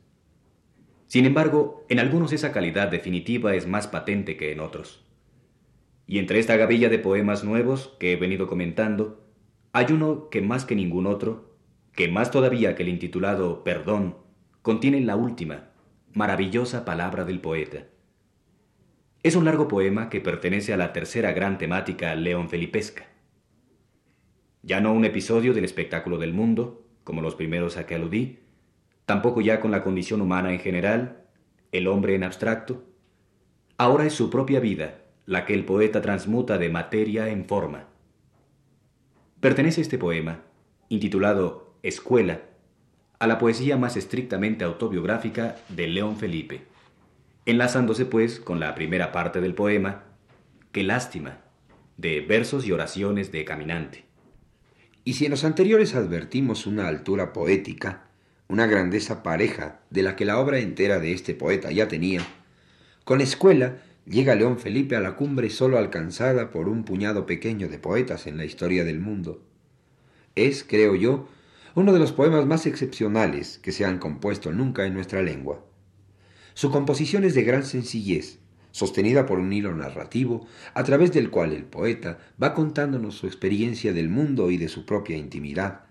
Sin 1.07 1.25
embargo, 1.25 1.85
en 1.87 1.99
algunos 1.99 2.33
esa 2.33 2.51
calidad 2.51 2.89
definitiva 2.89 3.55
es 3.55 3.67
más 3.67 3.87
patente 3.87 4.35
que 4.35 4.51
en 4.51 4.59
otros. 4.59 5.05
Y 6.07 6.19
entre 6.19 6.39
esta 6.39 6.57
gavilla 6.57 6.89
de 6.89 6.99
poemas 6.99 7.45
nuevos 7.45 7.95
que 8.01 8.11
he 8.11 8.15
venido 8.17 8.47
comentando, 8.47 9.25
hay 9.71 9.93
uno 9.93 10.27
que 10.27 10.41
más 10.41 10.65
que 10.65 10.75
ningún 10.75 11.07
otro, 11.07 11.55
que 11.95 12.09
más 12.09 12.31
todavía 12.31 12.75
que 12.75 12.83
el 12.83 12.89
intitulado 12.89 13.63
Perdón, 13.63 14.19
contiene 14.61 15.01
la 15.01 15.15
última, 15.15 15.69
maravillosa 16.13 16.85
palabra 16.85 17.25
del 17.25 17.39
poeta. 17.39 17.87
Es 19.23 19.35
un 19.35 19.45
largo 19.45 19.67
poema 19.67 20.09
que 20.09 20.21
pertenece 20.21 20.73
a 20.73 20.77
la 20.77 20.93
tercera 20.93 21.31
gran 21.31 21.57
temática 21.57 22.13
león 22.15 22.49
felipesca. 22.49 23.05
Ya 24.61 24.79
no 24.79 24.93
un 24.93 25.05
episodio 25.05 25.53
del 25.53 25.65
espectáculo 25.65 26.17
del 26.19 26.33
mundo, 26.33 26.85
como 27.03 27.21
los 27.21 27.35
primeros 27.35 27.77
a 27.77 27.87
que 27.87 27.95
aludí, 27.95 28.39
tampoco 29.05 29.41
ya 29.41 29.59
con 29.59 29.71
la 29.71 29.83
condición 29.83 30.21
humana 30.21 30.51
en 30.51 30.59
general, 30.59 31.25
el 31.71 31.87
hombre 31.87 32.13
en 32.15 32.23
abstracto. 32.23 32.83
Ahora 33.77 34.05
es 34.05 34.13
su 34.13 34.29
propia 34.29 34.59
vida 34.59 35.01
la 35.25 35.45
que 35.45 35.53
el 35.53 35.65
poeta 35.65 36.01
transmuta 36.01 36.57
de 36.57 36.69
materia 36.69 37.29
en 37.29 37.45
forma. 37.45 37.87
Pertenece 39.39 39.81
este 39.81 39.97
poema, 39.97 40.41
intitulado 40.89 41.73
Escuela, 41.81 42.41
a 43.21 43.27
la 43.27 43.37
poesía 43.37 43.77
más 43.77 43.97
estrictamente 43.97 44.65
autobiográfica 44.65 45.57
de 45.69 45.85
León 45.87 46.17
Felipe, 46.17 46.63
enlazándose 47.45 48.05
pues 48.05 48.39
con 48.39 48.59
la 48.59 48.73
primera 48.73 49.11
parte 49.11 49.41
del 49.41 49.53
poema, 49.53 50.05
Qué 50.71 50.81
lástima, 50.81 51.37
de 51.97 52.21
versos 52.21 52.65
y 52.65 52.71
oraciones 52.71 53.31
de 53.31 53.45
caminante. 53.45 54.05
Y 55.03 55.13
si 55.13 55.25
en 55.25 55.31
los 55.31 55.43
anteriores 55.43 55.93
advertimos 55.93 56.65
una 56.65 56.87
altura 56.87 57.31
poética, 57.31 58.07
una 58.47 58.65
grandeza 58.65 59.21
pareja 59.21 59.81
de 59.91 60.01
la 60.01 60.15
que 60.15 60.25
la 60.25 60.39
obra 60.39 60.57
entera 60.57 60.97
de 60.97 61.13
este 61.13 61.35
poeta 61.35 61.71
ya 61.71 61.87
tenía, 61.87 62.25
con 63.03 63.21
escuela 63.21 63.83
llega 64.07 64.33
León 64.33 64.57
Felipe 64.57 64.95
a 64.95 64.99
la 64.99 65.15
cumbre 65.15 65.51
solo 65.51 65.77
alcanzada 65.77 66.49
por 66.49 66.67
un 66.67 66.85
puñado 66.85 67.27
pequeño 67.27 67.69
de 67.69 67.77
poetas 67.77 68.25
en 68.25 68.37
la 68.37 68.45
historia 68.45 68.83
del 68.83 68.99
mundo. 68.99 69.43
Es, 70.33 70.63
creo 70.63 70.95
yo, 70.95 71.27
uno 71.73 71.93
de 71.93 71.99
los 71.99 72.11
poemas 72.11 72.45
más 72.45 72.65
excepcionales 72.65 73.59
que 73.59 73.71
se 73.71 73.85
han 73.85 73.97
compuesto 73.97 74.51
nunca 74.51 74.85
en 74.85 74.93
nuestra 74.93 75.21
lengua. 75.21 75.63
Su 76.53 76.69
composición 76.69 77.23
es 77.23 77.33
de 77.33 77.43
gran 77.43 77.63
sencillez, 77.63 78.39
sostenida 78.71 79.25
por 79.25 79.39
un 79.39 79.53
hilo 79.53 79.73
narrativo, 79.73 80.47
a 80.73 80.83
través 80.83 81.13
del 81.13 81.29
cual 81.29 81.53
el 81.53 81.63
poeta 81.63 82.19
va 82.41 82.53
contándonos 82.53 83.15
su 83.15 83.27
experiencia 83.27 83.93
del 83.93 84.09
mundo 84.09 84.51
y 84.51 84.57
de 84.57 84.67
su 84.67 84.85
propia 84.85 85.15
intimidad, 85.15 85.85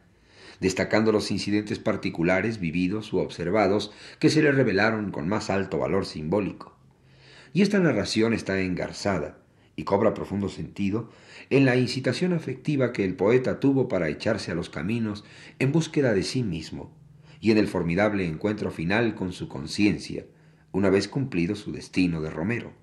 destacando 0.61 1.13
los 1.13 1.31
incidentes 1.31 1.79
particulares 1.79 2.61
vividos 2.61 3.13
u 3.15 3.19
observados 3.19 3.93
que 4.19 4.29
se 4.29 4.43
le 4.43 4.53
revelaron 4.53 5.11
con 5.11 5.29
más 5.29 5.49
alto 5.49 5.79
valor 5.79 6.05
simbólico. 6.05 6.77
Y 7.55 7.63
esta 7.63 7.81
narración 7.81 8.35
está 8.35 8.61
engarzada 8.61 9.39
y 9.81 9.85
cobra 9.85 10.13
profundo 10.13 10.51
sentido 10.51 11.09
en 11.49 11.65
la 11.65 11.75
incitación 11.75 12.35
afectiva 12.35 12.93
que 12.93 13.03
el 13.03 13.15
poeta 13.15 13.61
tuvo 13.61 13.89
para 13.89 14.11
echarse 14.11 14.53
a 14.53 14.55
los 14.55 14.69
caminos 14.69 15.25
en 15.59 15.73
búsqueda 15.73 16.13
de 16.13 16.23
sí 16.23 16.43
mismo 16.43 16.95
y 17.41 17.51
en 17.51 17.57
el 17.57 17.67
formidable 17.67 18.27
encuentro 18.27 18.71
final 18.71 19.15
con 19.15 19.33
su 19.33 19.49
conciencia, 19.49 20.27
una 20.71 20.91
vez 20.91 21.09
cumplido 21.09 21.57
su 21.57 21.73
destino 21.73 22.21
de 22.21 22.29
Romero. 22.29 22.75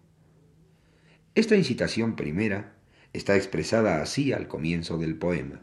Esta 1.36 1.56
incitación 1.56 2.16
primera 2.16 2.76
está 3.14 3.36
expresada 3.36 4.02
así 4.02 4.34
al 4.34 4.48
comienzo 4.48 4.98
del 4.98 5.18
poema. 5.18 5.62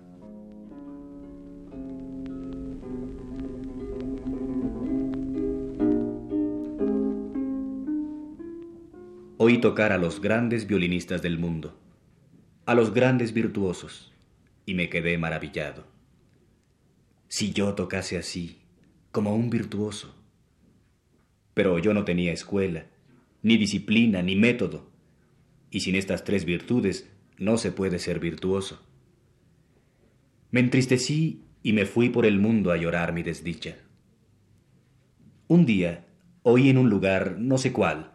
Oí 9.47 9.59
tocar 9.59 9.93
a 9.93 9.99
los 9.99 10.23
grandes 10.23 10.67
violinistas 10.67 11.21
del 11.21 11.39
mundo, 11.39 11.79
a 12.65 12.75
los 12.75 12.95
grandes 12.95 13.35
virtuosos, 13.35 14.11
y 14.65 14.73
me 14.73 14.89
quedé 14.89 15.19
maravillado. 15.19 15.85
Si 17.29 17.53
yo 17.53 17.75
tocase 17.75 18.17
así, 18.17 18.63
como 19.13 19.37
un 19.37 19.51
virtuoso. 19.51 20.15
Pero 21.53 21.79
yo 21.79 21.93
no 21.93 22.07
tenía 22.07 22.33
escuela, 22.33 22.87
ni 23.43 23.59
disciplina, 23.59 24.23
ni 24.23 24.35
método, 24.35 24.89
y 25.71 25.81
sin 25.81 25.95
estas 25.95 26.25
tres 26.25 26.47
virtudes 26.47 27.11
no 27.37 27.59
se 27.59 27.71
puede 27.71 27.99
ser 27.99 28.21
virtuoso. 28.21 28.83
Me 30.53 30.61
entristecí 30.61 31.43
y 31.63 31.75
me 31.75 31.85
fui 31.85 32.09
por 32.09 32.25
el 32.25 32.39
mundo 32.39 32.73
a 32.73 32.79
llorar 32.79 33.13
mi 33.13 33.23
desdicha. 33.23 33.77
Un 35.49 35.67
día 35.67 36.07
oí 36.45 36.71
en 36.71 36.79
un 36.79 36.89
lugar, 36.89 37.37
no 37.39 37.59
sé 37.59 37.75
cuál, 37.75 38.14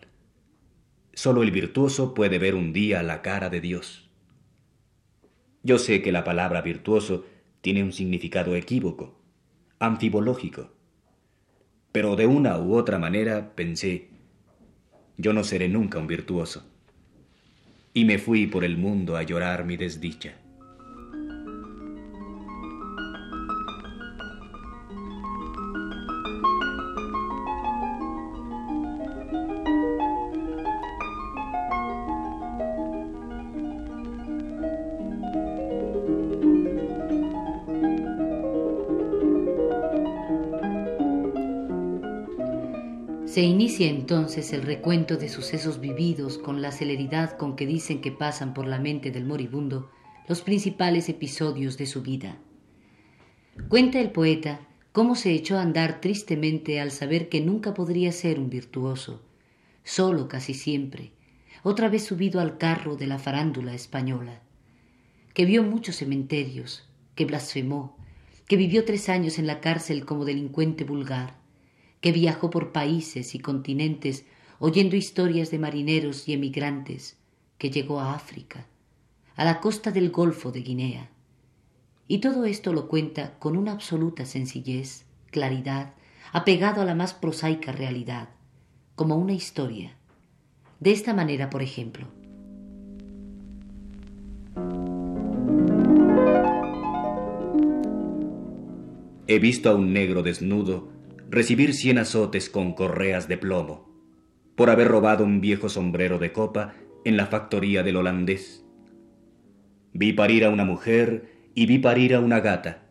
Solo 1.21 1.43
el 1.43 1.51
virtuoso 1.51 2.13
puede 2.13 2.39
ver 2.39 2.55
un 2.55 2.71
día 2.71 3.03
la 3.03 3.21
cara 3.21 3.49
de 3.49 3.59
Dios. 3.59 4.09
Yo 5.63 5.77
sé 5.77 6.01
que 6.01 6.13
la 6.13 6.23
palabra 6.23 6.61
virtuoso 6.61 7.25
tiene 7.59 7.83
un 7.83 7.91
significado 7.91 8.55
equívoco, 8.55 9.19
anfibológico. 9.79 10.71
Pero 11.91 12.15
de 12.15 12.25
una 12.25 12.57
u 12.57 12.73
otra 12.73 12.99
manera 12.99 13.53
pensé, 13.53 14.11
yo 15.17 15.33
no 15.33 15.43
seré 15.43 15.67
nunca 15.67 15.99
un 15.99 16.07
virtuoso. 16.07 16.65
Y 17.93 18.05
me 18.05 18.17
fui 18.17 18.47
por 18.47 18.63
el 18.63 18.77
mundo 18.77 19.17
a 19.17 19.23
llorar 19.23 19.65
mi 19.65 19.75
desdicha. 19.75 20.37
Entonces 43.87 44.51
el 44.53 44.63
recuento 44.63 45.15
de 45.17 45.29
sucesos 45.29 45.79
vividos 45.79 46.37
con 46.37 46.61
la 46.61 46.71
celeridad 46.71 47.37
con 47.37 47.55
que 47.55 47.65
dicen 47.65 48.01
que 48.01 48.11
pasan 48.11 48.53
por 48.53 48.67
la 48.67 48.79
mente 48.79 49.11
del 49.11 49.25
moribundo 49.25 49.89
los 50.27 50.41
principales 50.41 51.09
episodios 51.09 51.77
de 51.77 51.85
su 51.85 52.01
vida. 52.01 52.37
Cuenta 53.67 53.99
el 53.99 54.11
poeta 54.11 54.61
cómo 54.91 55.15
se 55.15 55.31
echó 55.31 55.57
a 55.57 55.61
andar 55.61 56.01
tristemente 56.01 56.79
al 56.79 56.91
saber 56.91 57.29
que 57.29 57.41
nunca 57.41 57.73
podría 57.73 58.11
ser 58.11 58.39
un 58.39 58.49
virtuoso, 58.49 59.23
solo 59.83 60.27
casi 60.27 60.53
siempre, 60.53 61.13
otra 61.63 61.89
vez 61.89 62.03
subido 62.03 62.39
al 62.39 62.57
carro 62.57 62.95
de 62.95 63.07
la 63.07 63.17
farándula 63.17 63.73
española, 63.73 64.41
que 65.33 65.45
vio 65.45 65.63
muchos 65.63 65.95
cementerios, 65.95 66.87
que 67.15 67.25
blasfemó, 67.25 67.97
que 68.47 68.55
vivió 68.55 68.85
tres 68.85 69.09
años 69.09 69.39
en 69.39 69.47
la 69.47 69.61
cárcel 69.61 70.05
como 70.05 70.25
delincuente 70.25 70.83
vulgar, 70.83 71.38
que 72.01 72.11
viajó 72.11 72.49
por 72.49 72.71
países 72.71 73.35
y 73.35 73.39
continentes 73.39 74.25
oyendo 74.59 74.95
historias 74.95 75.51
de 75.51 75.59
marineros 75.59 76.27
y 76.27 76.33
emigrantes, 76.33 77.17
que 77.57 77.69
llegó 77.69 77.99
a 77.99 78.13
África, 78.13 78.65
a 79.35 79.45
la 79.45 79.59
costa 79.59 79.91
del 79.91 80.09
Golfo 80.11 80.51
de 80.51 80.61
Guinea. 80.61 81.09
Y 82.07 82.19
todo 82.19 82.45
esto 82.45 82.73
lo 82.73 82.87
cuenta 82.87 83.37
con 83.39 83.55
una 83.55 83.71
absoluta 83.71 84.25
sencillez, 84.25 85.05
claridad, 85.31 85.93
apegado 86.31 86.81
a 86.81 86.85
la 86.85 86.95
más 86.95 87.13
prosaica 87.13 87.71
realidad, 87.71 88.29
como 88.95 89.15
una 89.15 89.33
historia. 89.33 89.95
De 90.79 90.91
esta 90.91 91.13
manera, 91.13 91.49
por 91.49 91.61
ejemplo, 91.61 92.07
He 99.31 99.37
visto 99.37 99.69
a 99.69 99.75
un 99.75 99.93
negro 99.93 100.23
desnudo 100.23 100.89
recibir 101.29 101.75
cien 101.75 101.99
azotes 101.99 102.49
con 102.49 102.73
correas 102.73 103.27
de 103.27 103.37
plomo 103.37 103.87
por 104.55 104.71
haber 104.71 104.87
robado 104.87 105.23
un 105.23 105.41
viejo 105.41 105.69
sombrero 105.69 106.17
de 106.17 106.33
copa 106.33 106.73
en 107.05 107.17
la 107.17 107.27
factoría 107.27 107.83
del 107.83 107.97
holandés. 107.97 108.65
Vi 109.93 110.11
parir 110.11 110.43
a 110.43 110.49
una 110.49 110.65
mujer 110.65 111.31
y 111.53 111.65
vi 111.65 111.77
parir 111.77 112.15
a 112.15 112.19
una 112.19 112.39
gata, 112.41 112.89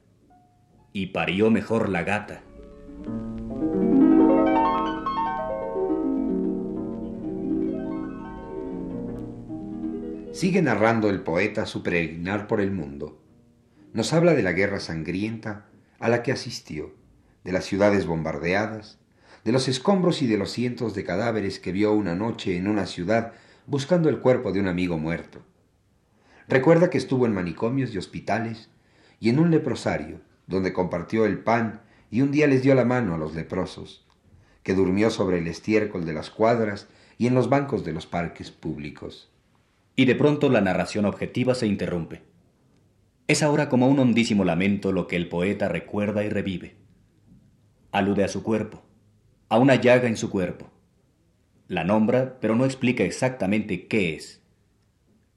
y 0.92 1.09
parió 1.09 1.51
mejor 1.51 1.88
la 1.88 2.05
gata. 2.05 2.42
Sigue 10.33 10.62
narrando 10.62 11.11
el 11.11 11.20
poeta 11.22 11.66
su 11.66 11.83
peregrinar 11.83 12.46
por 12.46 12.61
el 12.61 12.70
mundo. 12.70 13.20
Nos 13.92 14.12
habla 14.12 14.35
de 14.35 14.42
la 14.42 14.53
guerra 14.53 14.81
sangrienta 14.81 15.66
a 15.98 16.09
la 16.09 16.22
que 16.22 16.33
asistió, 16.33 16.94
de 17.44 17.53
las 17.53 17.64
ciudades 17.64 18.07
bombardeadas, 18.07 18.98
de 19.44 19.53
los 19.53 19.68
escombros 19.68 20.22
y 20.22 20.27
de 20.27 20.37
los 20.37 20.51
cientos 20.51 20.94
de 20.94 21.05
cadáveres 21.05 21.61
que 21.61 21.72
vio 21.72 21.92
una 21.92 22.14
noche 22.14 22.57
en 22.57 22.68
una 22.68 22.87
ciudad 22.87 23.33
buscando 23.66 24.09
el 24.09 24.18
cuerpo 24.18 24.53
de 24.53 24.61
un 24.61 24.68
amigo 24.68 24.98
muerto. 24.98 25.42
Recuerda 26.48 26.90
que 26.90 26.98
estuvo 26.98 27.27
en 27.27 27.35
manicomios 27.35 27.94
y 27.94 27.98
hospitales 27.98 28.70
y 29.20 29.29
en 29.29 29.38
un 29.38 29.51
leprosario, 29.51 30.20
donde 30.46 30.72
compartió 30.72 31.27
el 31.27 31.38
pan 31.38 31.83
y 32.11 32.22
un 32.22 32.31
día 32.31 32.46
les 32.46 32.62
dio 32.62 32.74
la 32.74 32.85
mano 32.85 33.14
a 33.14 33.18
los 33.18 33.35
leprosos, 33.35 34.07
que 34.62 34.74
durmió 34.74 35.11
sobre 35.11 35.38
el 35.38 35.46
estiércol 35.46 36.07
de 36.07 36.14
las 36.14 36.31
cuadras 36.31 36.88
y 37.18 37.27
en 37.27 37.35
los 37.35 37.48
bancos 37.51 37.85
de 37.85 37.92
los 37.92 38.07
parques 38.07 38.51
públicos. 38.51 39.31
Y 39.96 40.07
de 40.07 40.14
pronto 40.14 40.48
la 40.48 40.61
narración 40.61 41.05
objetiva 41.05 41.55
se 41.55 41.66
interrumpe. 41.66 42.22
Es 43.27 43.42
ahora 43.42 43.68
como 43.68 43.88
un 43.88 43.98
hondísimo 43.98 44.44
lamento 44.44 44.92
lo 44.92 45.07
que 45.07 45.16
el 45.16 45.29
poeta 45.29 45.68
recuerda 45.68 46.24
y 46.24 46.31
revive. 46.31 46.77
Alude 47.90 48.24
a 48.24 48.29
su 48.29 48.42
cuerpo, 48.42 48.83
a 49.48 49.59
una 49.59 49.74
llaga 49.74 50.09
en 50.09 50.18
su 50.18 50.29
cuerpo. 50.29 50.70
La 51.68 51.85
nombra, 51.85 52.38
pero 52.38 52.55
no 52.55 52.66
explica 52.66 53.03
exactamente 53.03 53.87
qué 53.87 54.14
es. 54.14 54.42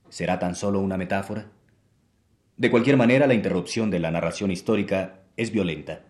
¿Será 0.09 0.37
tan 0.37 0.55
solo 0.55 0.81
una 0.81 0.97
metáfora? 0.97 1.49
De 2.57 2.69
cualquier 2.69 2.97
manera, 2.97 3.25
la 3.25 3.33
interrupción 3.33 3.89
de 3.89 3.99
la 3.99 4.11
narración 4.11 4.51
histórica 4.51 5.21
es 5.37 5.51
violenta. 5.51 6.01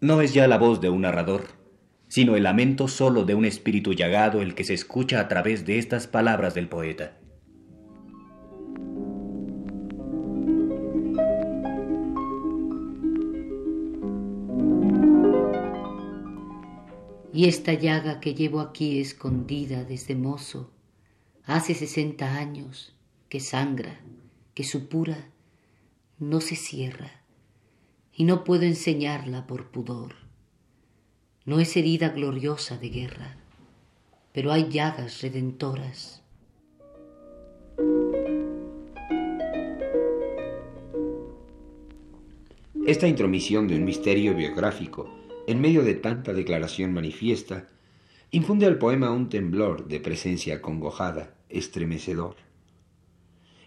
No 0.00 0.22
es 0.22 0.32
ya 0.32 0.48
la 0.48 0.56
voz 0.56 0.80
de 0.80 0.88
un 0.88 1.02
narrador, 1.02 1.48
sino 2.08 2.34
el 2.36 2.44
lamento 2.44 2.88
solo 2.88 3.24
de 3.24 3.34
un 3.34 3.44
espíritu 3.44 3.92
llagado 3.92 4.40
el 4.40 4.54
que 4.54 4.64
se 4.64 4.72
escucha 4.72 5.20
a 5.20 5.28
través 5.28 5.66
de 5.66 5.78
estas 5.78 6.06
palabras 6.06 6.54
del 6.54 6.68
poeta. 6.68 7.18
Y 17.36 17.48
esta 17.48 17.74
llaga 17.74 18.18
que 18.18 18.34
llevo 18.34 18.60
aquí 18.60 18.98
escondida 18.98 19.84
desde 19.84 20.14
mozo, 20.14 20.70
hace 21.44 21.74
sesenta 21.74 22.36
años, 22.36 22.94
que 23.28 23.40
sangra, 23.40 24.00
que 24.54 24.64
supura, 24.64 25.28
no 26.18 26.40
se 26.40 26.56
cierra, 26.56 27.20
y 28.14 28.24
no 28.24 28.42
puedo 28.42 28.62
enseñarla 28.62 29.46
por 29.46 29.70
pudor. 29.70 30.14
No 31.44 31.60
es 31.60 31.76
herida 31.76 32.08
gloriosa 32.08 32.78
de 32.78 32.88
guerra, 32.88 33.36
pero 34.32 34.50
hay 34.50 34.70
llagas 34.70 35.20
redentoras. 35.20 36.22
Esta 42.86 43.06
intromisión 43.06 43.68
de 43.68 43.76
un 43.76 43.84
misterio 43.84 44.34
biográfico 44.34 45.25
en 45.46 45.60
medio 45.60 45.82
de 45.82 45.94
tanta 45.94 46.32
declaración 46.32 46.92
manifiesta, 46.92 47.68
infunde 48.30 48.66
al 48.66 48.78
poema 48.78 49.12
un 49.12 49.28
temblor 49.28 49.86
de 49.86 50.00
presencia 50.00 50.60
congojada, 50.60 51.34
estremecedor. 51.48 52.36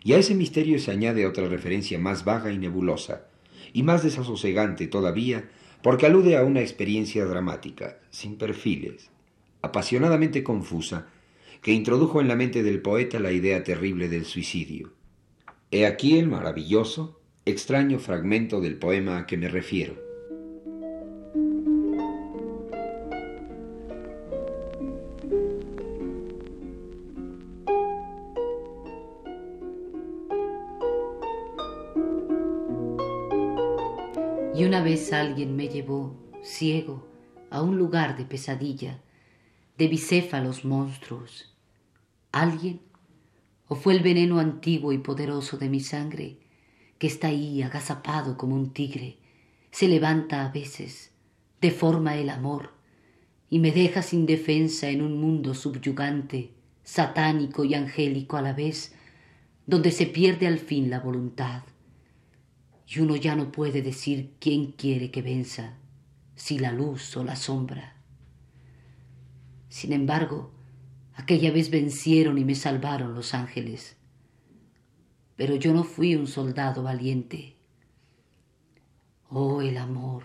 Y 0.04 0.14
a 0.14 0.18
ese 0.18 0.36
misterio 0.36 0.80
se 0.80 0.92
añade 0.92 1.26
otra 1.26 1.48
referencia 1.48 2.00
más 2.00 2.26
vaga 2.26 2.52
y 2.52 2.58
nebulosa, 2.58 3.28
y 3.74 3.84
más 3.84 4.04
desasosegante 4.04 4.88
todavía, 4.88 5.50
porque 5.82 6.06
alude 6.06 6.36
a 6.36 6.44
una 6.44 6.62
experiencia 6.62 7.26
dramática, 7.26 8.00
sin 8.10 8.38
perfiles, 8.38 9.10
apasionadamente 9.62 10.44
confusa, 10.44 11.08
que 11.62 11.72
introdujo 11.72 12.22
en 12.22 12.28
la 12.28 12.36
mente 12.36 12.64
del 12.64 12.82
poeta 12.82 13.20
la 13.20 13.32
idea 13.32 13.64
terrible 13.64 14.10
del 14.10 14.26
suicidio. 14.26 14.94
He 15.72 15.86
aquí 15.86 16.18
el 16.18 16.28
maravilloso, 16.28 17.20
extraño 17.46 18.00
fragmento 18.00 18.62
del 18.62 18.78
poema 18.78 19.20
a 19.20 19.26
que 19.26 19.38
me 19.38 19.50
refiero. 19.50 20.09
Alguien 35.14 35.56
me 35.56 35.68
llevó, 35.68 36.16
ciego, 36.42 37.08
a 37.52 37.62
un 37.62 37.78
lugar 37.78 38.18
de 38.18 38.26
pesadilla, 38.26 39.00
de 39.78 39.88
bicéfalos 39.88 40.66
monstruos. 40.66 41.54
¿Alguien? 42.32 42.82
¿O 43.68 43.76
fue 43.76 43.94
el 43.94 44.02
veneno 44.02 44.40
antiguo 44.40 44.92
y 44.92 44.98
poderoso 44.98 45.58
de 45.58 45.70
mi 45.70 45.80
sangre, 45.80 46.38
que 46.98 47.08
está 47.08 47.28
ahí 47.28 47.62
agazapado 47.62 48.36
como 48.36 48.56
un 48.56 48.72
tigre, 48.74 49.18
se 49.72 49.88
levanta 49.88 50.44
a 50.44 50.52
veces, 50.52 51.12
deforma 51.62 52.18
el 52.18 52.30
amor, 52.30 52.72
y 53.48 53.60
me 53.60 53.72
deja 53.72 54.02
sin 54.02 54.26
defensa 54.26 54.90
en 54.90 55.04
un 55.04 55.22
mundo 55.22 55.54
subyugante, 55.54 56.52
satánico 56.84 57.64
y 57.64 57.76
angélico 57.76 58.38
a 58.38 58.42
la 58.42 58.54
vez, 58.54 58.96
donde 59.68 59.92
se 59.92 60.08
pierde 60.08 60.48
al 60.48 60.58
fin 60.58 60.90
la 60.90 61.00
voluntad? 61.00 61.62
Y 62.92 63.00
uno 63.02 63.16
ya 63.16 63.36
no 63.36 63.52
puede 63.52 63.84
decir 63.84 64.34
quién 64.40 64.72
quiere 64.72 65.12
que 65.12 65.22
venza, 65.22 65.78
si 66.36 66.58
la 66.58 66.72
luz 66.72 67.16
o 67.18 67.24
la 67.24 67.36
sombra. 67.36 67.96
Sin 69.68 69.94
embargo, 69.94 70.52
aquella 71.14 71.52
vez 71.52 71.70
vencieron 71.70 72.40
y 72.40 72.46
me 72.46 72.56
salvaron 72.56 73.14
los 73.14 73.36
ángeles, 73.36 73.96
pero 75.36 75.56
yo 75.56 75.72
no 75.72 75.84
fui 75.84 76.16
un 76.16 76.26
soldado 76.26 76.82
valiente. 76.82 77.58
Oh, 79.30 79.62
el 79.62 79.78
amor, 79.78 80.24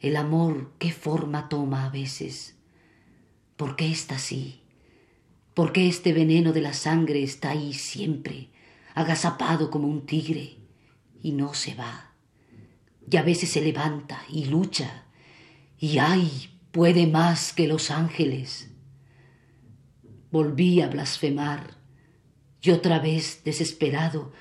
el 0.00 0.16
amor, 0.16 0.72
qué 0.78 0.90
forma 0.92 1.50
toma 1.50 1.84
a 1.84 1.90
veces. 1.90 2.56
¿Por 3.58 3.76
qué 3.76 3.90
está 3.90 4.14
así? 4.14 4.62
¿Por 5.52 5.72
qué 5.72 5.88
este 5.88 6.14
veneno 6.14 6.54
de 6.54 6.62
la 6.62 6.72
sangre 6.72 7.22
está 7.22 7.50
ahí 7.50 7.74
siempre, 7.74 8.48
agazapado 8.94 9.70
como 9.70 9.88
un 9.88 10.06
tigre? 10.06 10.59
Y 11.22 11.32
no 11.32 11.54
se 11.54 11.74
va. 11.74 12.12
Y 13.10 13.16
a 13.16 13.22
veces 13.22 13.50
se 13.50 13.60
levanta 13.60 14.22
y 14.28 14.46
lucha. 14.46 15.04
Y 15.78 15.98
ay, 15.98 16.50
puede 16.70 17.06
más 17.06 17.52
que 17.52 17.66
los 17.66 17.90
ángeles. 17.90 18.70
Volví 20.30 20.80
a 20.80 20.88
blasfemar 20.88 21.80
y 22.62 22.70
otra 22.70 22.98
vez, 22.98 23.42
desesperado, 23.44 24.32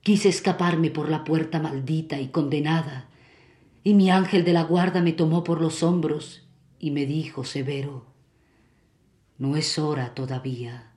quise 0.00 0.28
escaparme 0.28 0.90
por 0.90 1.08
la 1.08 1.24
puerta 1.24 1.60
maldita 1.60 2.20
y 2.20 2.28
condenada. 2.28 3.08
Y 3.82 3.94
mi 3.94 4.10
ángel 4.10 4.44
de 4.44 4.52
la 4.52 4.62
guarda 4.62 5.02
me 5.02 5.12
tomó 5.12 5.44
por 5.44 5.60
los 5.60 5.82
hombros 5.82 6.46
y 6.78 6.90
me 6.90 7.04
dijo 7.04 7.44
severo, 7.44 8.06
no 9.38 9.56
es 9.56 9.78
hora 9.78 10.14
todavía, 10.14 10.92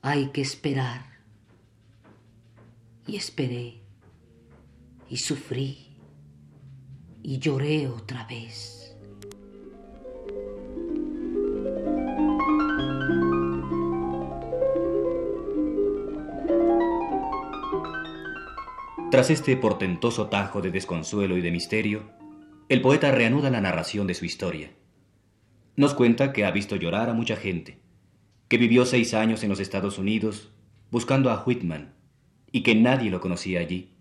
hay 0.00 0.28
que 0.28 0.40
esperar. 0.40 1.18
Y 3.06 3.16
esperé 3.16 3.87
y 5.08 5.16
sufrí 5.16 5.96
y 7.22 7.38
lloré 7.38 7.88
otra 7.88 8.26
vez. 8.26 8.96
Tras 19.10 19.30
este 19.30 19.56
portentoso 19.56 20.28
tajo 20.28 20.60
de 20.60 20.70
desconsuelo 20.70 21.38
y 21.38 21.40
de 21.40 21.50
misterio, 21.50 22.10
el 22.68 22.82
poeta 22.82 23.10
reanuda 23.10 23.48
la 23.48 23.62
narración 23.62 24.06
de 24.06 24.14
su 24.14 24.26
historia. 24.26 24.72
Nos 25.76 25.94
cuenta 25.94 26.32
que 26.32 26.44
ha 26.44 26.50
visto 26.50 26.76
llorar 26.76 27.08
a 27.08 27.14
mucha 27.14 27.34
gente, 27.34 27.80
que 28.48 28.58
vivió 28.58 28.84
seis 28.84 29.14
años 29.14 29.42
en 29.42 29.48
los 29.48 29.60
Estados 29.60 29.98
Unidos 29.98 30.52
buscando 30.90 31.30
a 31.30 31.42
Whitman 31.44 31.94
y 32.52 32.62
que 32.62 32.74
nadie 32.74 33.10
lo 33.10 33.20
conocía 33.20 33.60
allí, 33.60 33.97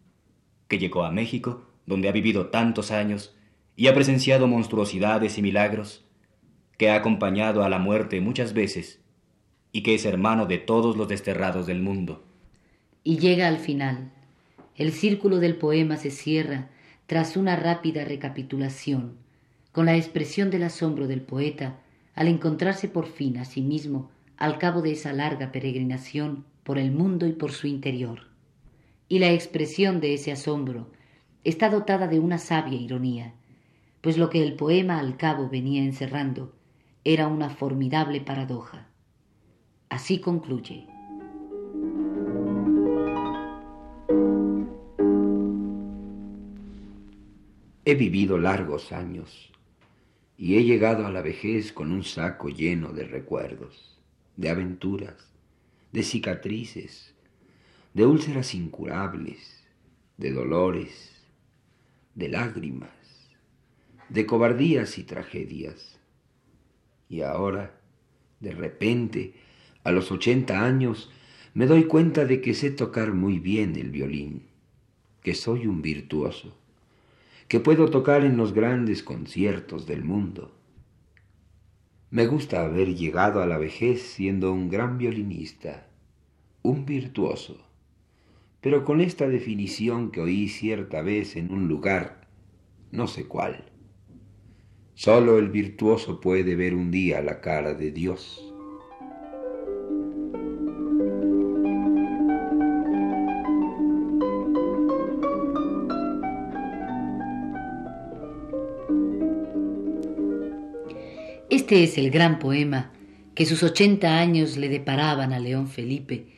que 0.68 0.80
llegó 0.80 1.04
a 1.04 1.12
México, 1.12 1.66
donde 1.86 2.10
ha 2.10 2.12
vivido 2.12 2.48
tantos 2.48 2.92
años 2.92 3.36
y 3.76 3.88
ha 3.88 3.94
presenciado 3.94 4.48
monstruosidades 4.48 5.38
y 5.38 5.42
milagros, 5.42 6.04
que 6.78 6.90
ha 6.90 6.96
acompañado 6.96 7.64
a 7.64 7.70
la 7.70 7.80
muerte 7.80 8.22
muchas 8.22 8.54
veces 8.54 9.02
y 9.72 9.84
que 9.84 9.96
es 9.96 10.06
hermano 10.06 10.46
de 10.46 10.58
todos 10.58 10.98
los 10.98 11.08
desterrados 11.08 11.68
del 11.68 11.82
mundo. 11.82 12.24
Y 13.04 13.18
llega 13.18 13.48
al 13.48 13.60
final. 13.60 14.12
El 14.76 14.92
círculo 14.92 15.40
del 15.40 15.56
poema 15.56 15.98
se 15.98 16.12
cierra 16.12 16.70
tras 17.08 17.38
una 17.38 17.56
rápida 17.56 18.04
recapitulación, 18.04 19.18
con 19.72 19.86
la 19.86 19.96
expresión 19.96 20.50
del 20.50 20.64
asombro 20.64 21.08
del 21.08 21.22
poeta 21.22 21.80
al 22.16 22.28
encontrarse 22.28 22.88
por 22.88 23.08
fin 23.08 23.38
a 23.38 23.46
sí 23.46 23.62
mismo 23.62 24.10
al 24.38 24.58
cabo 24.58 24.82
de 24.82 24.92
esa 24.92 25.14
larga 25.14 25.52
peregrinación 25.52 26.46
por 26.64 26.78
el 26.78 26.92
mundo 26.92 27.28
y 27.28 27.34
por 27.34 27.52
su 27.52 27.68
interior. 27.68 28.28
Y 29.10 29.20
la 29.20 29.32
expresión 29.32 30.00
de 30.02 30.14
ese 30.14 30.32
asombro 30.32 30.92
está 31.44 31.70
dotada 31.70 32.08
de 32.08 32.20
una 32.20 32.38
sabia 32.38 32.80
ironía, 32.80 33.34
pues 34.02 34.18
lo 34.18 34.30
que 34.30 34.44
el 34.44 34.56
poema 34.56 35.00
al 35.00 35.18
cabo 35.18 35.50
venía 35.50 35.84
encerrando 35.84 36.54
era 37.04 37.28
una 37.28 37.50
formidable 37.50 38.20
paradoja. 38.20 38.90
Así 39.90 40.20
concluye. 40.20 40.86
He 47.86 47.96
vivido 47.96 48.38
largos 48.38 48.92
años 48.92 49.54
y 50.38 50.58
he 50.58 50.66
llegado 50.66 51.08
a 51.08 51.12
la 51.12 51.22
vejez 51.22 51.72
con 51.72 51.94
un 51.94 52.04
saco 52.04 52.50
lleno 52.50 52.92
de 52.92 53.06
recuerdos, 53.06 53.98
de 54.36 54.50
aventuras, 54.50 55.34
de 55.94 56.04
cicatrices, 56.04 57.16
de 57.98 58.06
úlceras 58.06 58.54
incurables, 58.54 59.66
de 60.18 60.32
dolores, 60.32 61.20
de 62.14 62.30
lágrimas, 62.30 62.92
de 64.08 64.28
cobardías 64.28 65.00
y 65.00 65.04
tragedias. 65.04 66.00
Y 67.10 67.22
ahora, 67.22 67.82
de 68.40 68.52
repente, 68.52 69.34
a 69.84 69.92
los 69.92 70.12
ochenta 70.12 70.64
años, 70.64 71.10
me 71.56 71.66
doy 71.66 71.86
cuenta 71.86 72.26
de 72.26 72.40
que 72.40 72.54
sé 72.54 72.70
tocar 72.70 73.14
muy 73.14 73.40
bien 73.40 73.76
el 73.76 73.90
violín, 73.90 74.44
que 75.24 75.34
soy 75.34 75.66
un 75.66 75.82
virtuoso 75.82 76.56
que 77.48 77.60
puedo 77.60 77.90
tocar 77.90 78.24
en 78.26 78.38
los 78.38 78.54
grandes 78.54 79.02
conciertos 79.02 79.88
del 79.88 80.04
mundo. 80.04 80.56
Me 82.12 82.28
gusta 82.28 82.64
haber 82.64 82.94
llegado 82.94 83.42
a 83.42 83.48
la 83.48 83.58
vejez 83.58 84.04
siendo 84.04 84.54
un 84.54 84.70
gran 84.70 85.00
violinista, 85.00 85.88
un 86.62 86.86
virtuoso, 86.86 87.67
pero 88.70 88.84
con 88.84 89.00
esta 89.00 89.30
definición 89.30 90.12
que 90.12 90.20
oí 90.20 90.50
cierta 90.50 91.02
vez 91.02 91.38
en 91.38 91.54
un 91.54 91.70
lugar, 91.70 92.28
no 92.92 93.08
sé 93.08 93.26
cuál. 93.26 93.64
Solo 94.94 95.40
el 95.40 95.48
virtuoso 95.48 96.20
puede 96.20 96.58
ver 96.58 96.76
un 96.76 96.92
día 96.92 97.22
la 97.22 97.40
cara 97.40 97.76
de 97.76 97.92
Dios. 97.94 98.44
Este 111.50 111.86
es 111.86 111.98
el 111.98 112.12
gran 112.12 112.38
poema 112.38 112.92
que 113.34 113.46
sus 113.46 113.64
ochenta 113.64 114.20
años 114.20 114.58
le 114.58 114.68
deparaban 114.68 115.32
a 115.32 115.40
León 115.40 115.70
Felipe 115.70 116.37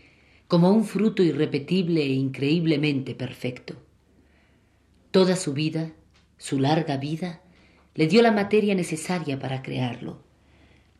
como 0.50 0.70
un 0.70 0.84
fruto 0.84 1.24
irrepetible 1.24 2.02
e 2.02 2.12
increíblemente 2.12 3.16
perfecto. 3.16 3.76
Toda 5.12 5.38
su 5.38 5.54
vida, 5.54 5.94
su 6.38 6.60
larga 6.60 6.98
vida, 6.98 7.42
le 7.96 8.08
dio 8.08 8.22
la 8.22 8.34
materia 8.34 8.76
necesaria 8.76 9.40
para 9.40 9.62
crearlo, 9.62 10.22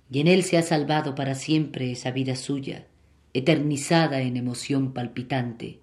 y 0.10 0.22
en 0.22 0.28
él 0.28 0.44
se 0.44 0.58
ha 0.58 0.62
salvado 0.62 1.14
para 1.16 1.36
siempre 1.36 1.92
esa 1.92 2.12
vida 2.12 2.38
suya, 2.38 2.88
eternizada 3.34 4.22
en 4.22 4.38
emoción 4.38 4.94
palpitante, 4.94 5.82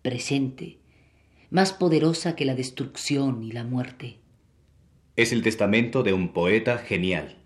presente, 0.00 0.78
más 1.50 1.74
poderosa 1.74 2.34
que 2.34 2.46
la 2.46 2.54
destrucción 2.54 3.42
y 3.42 3.52
la 3.52 3.64
muerte. 3.64 4.16
Es 5.16 5.32
el 5.32 5.42
testamento 5.42 6.02
de 6.02 6.14
un 6.14 6.32
poeta 6.32 6.78
genial 6.78 7.38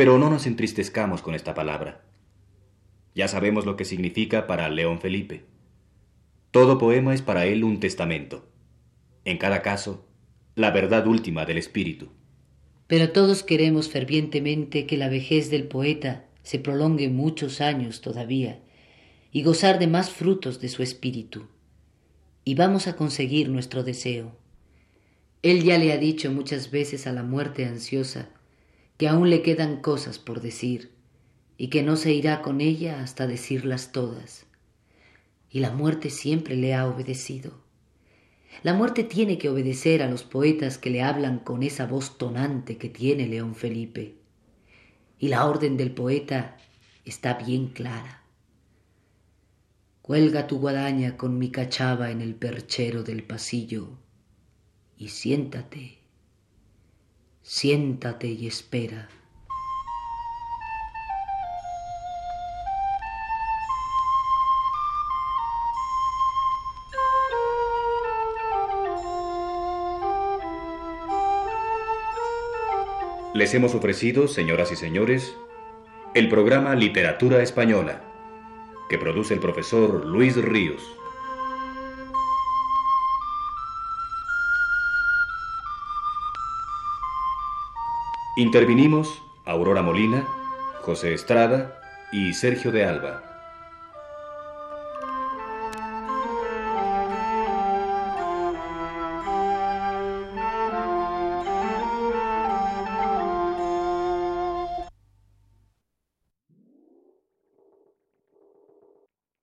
pero 0.00 0.16
no 0.16 0.30
nos 0.30 0.46
entristezcamos 0.46 1.20
con 1.20 1.34
esta 1.34 1.52
palabra. 1.52 2.00
Ya 3.14 3.28
sabemos 3.28 3.66
lo 3.66 3.76
que 3.76 3.84
significa 3.84 4.46
para 4.46 4.68
León 4.68 5.00
Felipe. 5.00 5.44
Todo 6.50 6.78
poema 6.78 7.14
es 7.14 7.22
para 7.22 7.46
él 7.46 7.64
un 7.64 7.80
testamento. 7.80 8.48
En 9.24 9.38
cada 9.38 9.62
caso, 9.62 10.06
la 10.54 10.70
verdad 10.70 11.06
última 11.06 11.44
del 11.44 11.58
espíritu. 11.58 12.08
Pero 12.86 13.10
todos 13.10 13.42
queremos 13.42 13.88
fervientemente 13.88 14.86
que 14.86 14.96
la 14.96 15.08
vejez 15.08 15.50
del 15.50 15.64
poeta 15.64 16.26
se 16.42 16.58
prolongue 16.58 17.08
muchos 17.08 17.60
años 17.60 18.00
todavía 18.00 18.60
y 19.32 19.42
gozar 19.42 19.78
de 19.78 19.86
más 19.86 20.10
frutos 20.10 20.60
de 20.60 20.68
su 20.68 20.82
espíritu. 20.82 21.46
Y 22.44 22.54
vamos 22.54 22.88
a 22.88 22.96
conseguir 22.96 23.48
nuestro 23.48 23.84
deseo. 23.84 24.36
Él 25.42 25.62
ya 25.62 25.78
le 25.78 25.92
ha 25.92 25.98
dicho 25.98 26.30
muchas 26.32 26.70
veces 26.70 27.06
a 27.06 27.12
la 27.12 27.22
muerte 27.22 27.64
ansiosa 27.64 28.30
que 28.96 29.08
aún 29.08 29.30
le 29.30 29.42
quedan 29.42 29.80
cosas 29.80 30.18
por 30.18 30.40
decir 30.40 30.90
y 31.60 31.68
que 31.68 31.82
no 31.82 31.96
se 31.96 32.14
irá 32.14 32.40
con 32.40 32.62
ella 32.62 33.02
hasta 33.02 33.26
decirlas 33.26 33.92
todas. 33.92 34.46
Y 35.50 35.60
la 35.60 35.70
muerte 35.70 36.08
siempre 36.08 36.56
le 36.56 36.72
ha 36.72 36.88
obedecido. 36.88 37.52
La 38.62 38.72
muerte 38.72 39.04
tiene 39.04 39.36
que 39.36 39.50
obedecer 39.50 40.02
a 40.02 40.08
los 40.08 40.22
poetas 40.22 40.78
que 40.78 40.88
le 40.88 41.02
hablan 41.02 41.38
con 41.38 41.62
esa 41.62 41.84
voz 41.86 42.16
tonante 42.16 42.78
que 42.78 42.88
tiene 42.88 43.26
León 43.26 43.54
Felipe. 43.54 44.14
Y 45.18 45.28
la 45.28 45.44
orden 45.44 45.76
del 45.76 45.92
poeta 45.92 46.56
está 47.04 47.34
bien 47.34 47.66
clara. 47.66 48.22
Cuelga 50.00 50.46
tu 50.46 50.60
guadaña 50.60 51.18
con 51.18 51.36
mi 51.36 51.50
cachava 51.50 52.10
en 52.10 52.22
el 52.22 52.36
perchero 52.36 53.02
del 53.02 53.22
pasillo 53.22 53.98
y 54.96 55.08
siéntate 55.08 55.98
siéntate 57.42 58.28
y 58.28 58.46
espera. 58.46 59.10
Les 73.40 73.54
hemos 73.54 73.74
ofrecido, 73.74 74.28
señoras 74.28 74.70
y 74.70 74.76
señores, 74.76 75.34
el 76.12 76.28
programa 76.28 76.74
Literatura 76.74 77.42
Española, 77.42 78.02
que 78.90 78.98
produce 78.98 79.32
el 79.32 79.40
profesor 79.40 80.04
Luis 80.04 80.36
Ríos. 80.36 80.82
Intervinimos 88.36 89.22
Aurora 89.46 89.80
Molina, 89.80 90.28
José 90.82 91.14
Estrada 91.14 91.80
y 92.12 92.34
Sergio 92.34 92.72
de 92.72 92.84
Alba. 92.84 93.29